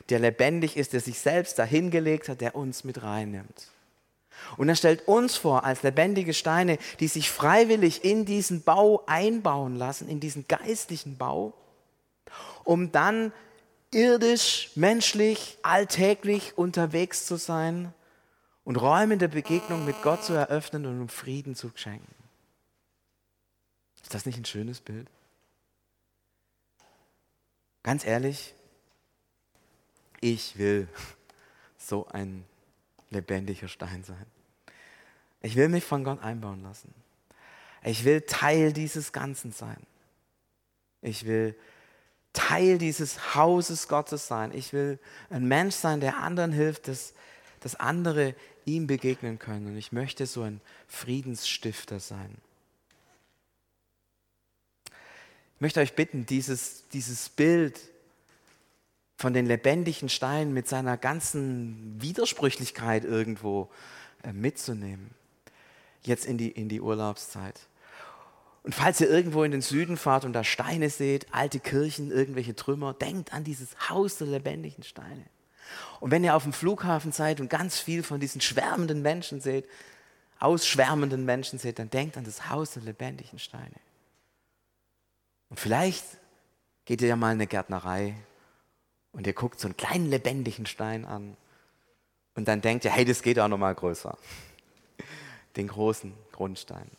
der 0.09 0.19
lebendig 0.19 0.77
ist, 0.77 0.93
der 0.93 1.01
sich 1.01 1.19
selbst 1.19 1.59
dahingelegt 1.59 2.29
hat, 2.29 2.39
der 2.39 2.55
uns 2.55 2.83
mit 2.83 3.01
reinnimmt. 3.01 3.67
Und 4.57 4.69
er 4.69 4.75
stellt 4.75 5.07
uns 5.07 5.35
vor 5.35 5.63
als 5.63 5.83
lebendige 5.83 6.33
Steine, 6.33 6.77
die 6.99 7.07
sich 7.07 7.29
freiwillig 7.29 8.03
in 8.03 8.25
diesen 8.25 8.63
Bau 8.63 9.03
einbauen 9.05 9.75
lassen, 9.75 10.07
in 10.07 10.19
diesen 10.19 10.47
geistlichen 10.47 11.17
Bau, 11.17 11.53
um 12.63 12.91
dann 12.91 13.31
irdisch, 13.91 14.71
menschlich, 14.75 15.57
alltäglich 15.61 16.57
unterwegs 16.57 17.25
zu 17.25 17.37
sein 17.37 17.93
und 18.63 18.77
Räume 18.77 19.17
der 19.17 19.27
Begegnung 19.27 19.85
mit 19.85 20.01
Gott 20.01 20.23
zu 20.23 20.33
eröffnen 20.33 20.85
und 20.85 21.01
um 21.01 21.09
Frieden 21.09 21.55
zu 21.55 21.71
schenken. 21.75 22.13
Ist 24.03 24.13
das 24.13 24.25
nicht 24.25 24.37
ein 24.37 24.45
schönes 24.45 24.81
Bild? 24.81 25.07
Ganz 27.83 28.05
ehrlich, 28.05 28.53
ich 30.19 30.57
will 30.57 30.87
so 31.77 32.07
ein 32.07 32.45
lebendiger 33.09 33.67
Stein 33.67 34.03
sein. 34.03 34.25
Ich 35.41 35.55
will 35.55 35.69
mich 35.69 35.83
von 35.83 36.03
Gott 36.03 36.21
einbauen 36.23 36.63
lassen. 36.63 36.93
Ich 37.83 38.03
will 38.03 38.21
Teil 38.21 38.73
dieses 38.73 39.11
Ganzen 39.11 39.51
sein. 39.51 39.77
Ich 41.01 41.25
will 41.25 41.55
Teil 42.33 42.77
dieses 42.77 43.35
Hauses 43.35 43.87
Gottes 43.87 44.27
sein. 44.27 44.51
Ich 44.53 44.73
will 44.73 44.99
ein 45.29 45.47
Mensch 45.47 45.75
sein, 45.75 45.99
der 45.99 46.17
anderen 46.17 46.51
hilft, 46.51 46.87
dass, 46.87 47.13
dass 47.59 47.75
andere 47.75 48.35
ihm 48.65 48.87
begegnen 48.87 49.37
können. 49.37 49.67
Und 49.67 49.77
ich 49.77 49.91
möchte 49.91 50.25
so 50.25 50.41
ein 50.41 50.61
Friedensstifter 50.87 51.99
sein. 51.99 52.35
Ich 55.55 55.61
möchte 55.61 55.79
euch 55.79 55.93
bitten, 55.93 56.25
dieses, 56.25 56.87
dieses 56.89 57.29
Bild 57.29 57.79
von 59.17 59.33
den 59.33 59.45
lebendigen 59.45 60.09
Steinen 60.09 60.53
mit 60.53 60.67
seiner 60.67 60.97
ganzen 60.97 62.01
Widersprüchlichkeit 62.01 63.05
irgendwo 63.05 63.69
äh, 64.23 64.33
mitzunehmen. 64.33 65.11
Jetzt 66.01 66.25
in 66.25 66.37
die, 66.37 66.51
in 66.51 66.69
die 66.69 66.81
Urlaubszeit. 66.81 67.59
Und 68.63 68.73
falls 68.73 68.99
ihr 68.99 69.09
irgendwo 69.09 69.43
in 69.43 69.51
den 69.51 69.61
Süden 69.61 69.95
fahrt 69.95 70.25
und 70.25 70.33
da 70.33 70.43
Steine 70.43 70.89
seht, 70.89 71.27
alte 71.33 71.59
Kirchen, 71.59 72.11
irgendwelche 72.11 72.55
Trümmer, 72.55 72.93
denkt 72.93 73.33
an 73.33 73.43
dieses 73.43 73.89
Haus 73.89 74.17
der 74.17 74.27
lebendigen 74.27 74.83
Steine. 74.83 75.25
Und 75.99 76.11
wenn 76.11 76.23
ihr 76.23 76.35
auf 76.35 76.43
dem 76.43 76.53
Flughafen 76.53 77.11
seid 77.11 77.39
und 77.39 77.49
ganz 77.49 77.79
viel 77.79 78.03
von 78.03 78.19
diesen 78.19 78.41
schwärmenden 78.41 79.01
Menschen 79.01 79.39
seht, 79.39 79.67
ausschwärmenden 80.39 81.25
Menschen 81.25 81.59
seht, 81.59 81.79
dann 81.79 81.89
denkt 81.89 82.17
an 82.17 82.23
das 82.23 82.49
Haus 82.49 82.71
der 82.71 82.83
lebendigen 82.83 83.39
Steine. 83.39 83.75
Und 85.49 85.59
vielleicht 85.59 86.03
geht 86.85 87.01
ihr 87.01 87.07
ja 87.07 87.15
mal 87.15 87.29
in 87.29 87.37
eine 87.37 87.47
Gärtnerei 87.47 88.15
und 89.25 89.29
ihr 89.29 89.33
guckt 89.33 89.59
so 89.59 89.67
einen 89.67 89.75
kleinen 89.75 90.11
lebendigen 90.11 90.67
Stein 90.67 91.03
an 91.03 91.35
und 92.35 92.47
dann 92.47 92.61
denkt 92.61 92.85
ihr, 92.85 92.91
hey, 92.91 93.05
das 93.05 93.23
geht 93.23 93.39
auch 93.39 93.47
noch 93.47 93.57
mal 93.57 93.73
größer. 93.73 94.15
Den 95.55 95.67
großen 95.67 96.13
Grundstein. 96.31 96.91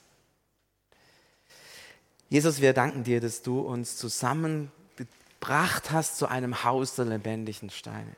Jesus, 2.28 2.60
wir 2.60 2.72
danken 2.72 3.04
dir, 3.04 3.20
dass 3.20 3.42
du 3.42 3.60
uns 3.60 3.96
zusammengebracht 3.96 5.92
hast 5.92 6.18
zu 6.18 6.26
einem 6.26 6.64
Haus 6.64 6.96
der 6.96 7.04
lebendigen 7.04 7.70
Steine. 7.70 8.16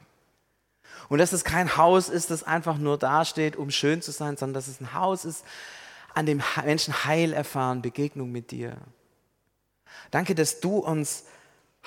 Und 1.10 1.18
dass 1.18 1.34
es 1.34 1.44
kein 1.44 1.76
Haus 1.76 2.08
ist, 2.08 2.30
das 2.30 2.42
einfach 2.42 2.78
nur 2.78 2.96
dasteht, 2.96 3.56
um 3.56 3.70
schön 3.70 4.00
zu 4.00 4.10
sein, 4.10 4.38
sondern 4.38 4.54
dass 4.54 4.68
es 4.68 4.80
ein 4.80 4.94
Haus 4.94 5.26
ist, 5.26 5.44
an 6.14 6.24
dem 6.24 6.42
Menschen 6.64 7.04
Heil 7.04 7.34
erfahren, 7.34 7.82
Begegnung 7.82 8.32
mit 8.32 8.52
dir. 8.52 8.78
Danke, 10.10 10.34
dass 10.34 10.60
du 10.60 10.78
uns 10.78 11.24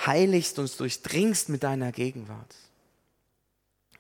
heiligst, 0.06 0.60
uns 0.60 0.78
durchdringst 0.78 1.50
mit 1.50 1.64
deiner 1.64 1.92
Gegenwart. 1.92 2.56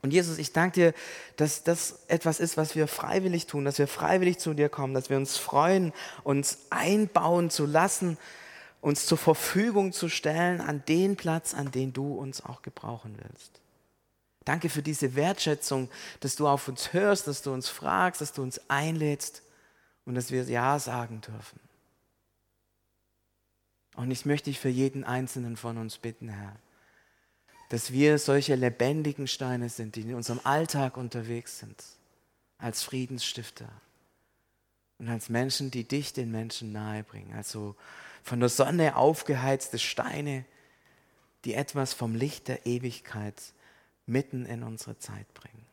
Und 0.01 0.11
Jesus, 0.11 0.39
ich 0.39 0.51
danke 0.51 0.73
dir, 0.73 0.93
dass 1.35 1.63
das 1.63 1.99
etwas 2.07 2.39
ist, 2.39 2.57
was 2.57 2.75
wir 2.75 2.87
freiwillig 2.87 3.45
tun, 3.45 3.65
dass 3.65 3.77
wir 3.77 3.87
freiwillig 3.87 4.39
zu 4.39 4.53
dir 4.53 4.67
kommen, 4.67 4.93
dass 4.93 5.09
wir 5.09 5.17
uns 5.17 5.37
freuen, 5.37 5.93
uns 6.23 6.57
einbauen 6.71 7.51
zu 7.51 7.67
lassen, 7.67 8.17
uns 8.81 9.05
zur 9.05 9.19
Verfügung 9.19 9.93
zu 9.93 10.09
stellen 10.09 10.59
an 10.59 10.83
den 10.87 11.15
Platz, 11.15 11.53
an 11.53 11.69
den 11.69 11.93
du 11.93 12.15
uns 12.15 12.43
auch 12.43 12.63
gebrauchen 12.63 13.15
willst. 13.21 13.61
Danke 14.43 14.69
für 14.69 14.81
diese 14.81 15.13
Wertschätzung, 15.15 15.87
dass 16.19 16.35
du 16.35 16.47
auf 16.47 16.67
uns 16.67 16.93
hörst, 16.93 17.27
dass 17.27 17.43
du 17.43 17.53
uns 17.53 17.69
fragst, 17.69 18.21
dass 18.21 18.33
du 18.33 18.41
uns 18.41 18.59
einlädst 18.69 19.43
und 20.05 20.15
dass 20.15 20.31
wir 20.31 20.43
Ja 20.45 20.79
sagen 20.79 21.21
dürfen. 21.21 21.59
Und 23.95 24.11
ich 24.11 24.25
möchte 24.25 24.49
dich 24.49 24.59
für 24.59 24.69
jeden 24.69 25.03
einzelnen 25.03 25.57
von 25.57 25.77
uns 25.77 25.97
bitten, 25.97 26.29
Herr, 26.29 26.55
dass 27.69 27.91
wir 27.91 28.17
solche 28.17 28.55
lebendigen 28.55 29.27
Steine 29.27 29.69
sind, 29.69 29.95
die 29.95 30.01
in 30.01 30.13
unserem 30.13 30.41
Alltag 30.43 30.97
unterwegs 30.97 31.59
sind, 31.59 31.81
als 32.57 32.83
Friedensstifter 32.83 33.69
und 34.99 35.09
als 35.09 35.29
Menschen, 35.29 35.71
die 35.71 35.83
dich 35.83 36.13
den 36.13 36.31
Menschen 36.31 36.71
nahebringen. 36.71 37.33
Also 37.35 37.75
von 38.23 38.39
der 38.39 38.49
Sonne 38.49 38.95
aufgeheizte 38.95 39.79
Steine, 39.79 40.45
die 41.45 41.53
etwas 41.53 41.93
vom 41.93 42.13
Licht 42.13 42.47
der 42.47 42.65
Ewigkeit 42.65 43.41
mitten 44.05 44.45
in 44.45 44.63
unsere 44.63 44.97
Zeit 44.99 45.33
bringen. 45.33 45.65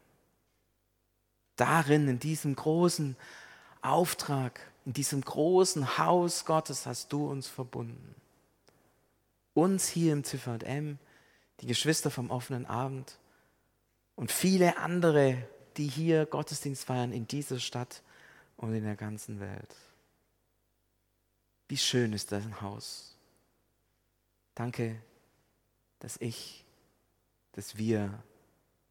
Darin, 1.56 2.08
in 2.08 2.20
diesem 2.20 2.54
großen 2.54 3.16
Auftrag, 3.82 4.60
in 4.88 4.94
diesem 4.94 5.20
großen 5.20 5.98
Haus 5.98 6.46
Gottes 6.46 6.86
hast 6.86 7.12
du 7.12 7.28
uns 7.28 7.46
verbunden. 7.46 8.14
Uns 9.52 9.86
hier 9.86 10.14
im 10.14 10.24
ZVM, 10.24 10.98
die 11.60 11.66
Geschwister 11.66 12.10
vom 12.10 12.30
offenen 12.30 12.64
Abend 12.64 13.18
und 14.16 14.32
viele 14.32 14.78
andere, 14.78 15.46
die 15.76 15.88
hier 15.88 16.24
Gottesdienst 16.24 16.86
feiern 16.86 17.12
in 17.12 17.28
dieser 17.28 17.60
Stadt 17.60 18.02
und 18.56 18.72
in 18.72 18.84
der 18.84 18.96
ganzen 18.96 19.40
Welt. 19.40 19.76
Wie 21.68 21.76
schön 21.76 22.14
ist 22.14 22.32
dein 22.32 22.62
Haus. 22.62 23.14
Danke, 24.54 25.02
dass 25.98 26.16
ich, 26.16 26.64
dass 27.52 27.76
wir 27.76 28.22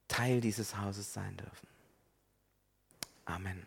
Teil 0.07 0.41
dieses 0.41 0.77
Hauses 0.77 1.11
sein 1.11 1.35
dürfen. 1.37 1.67
Amen. 3.25 3.65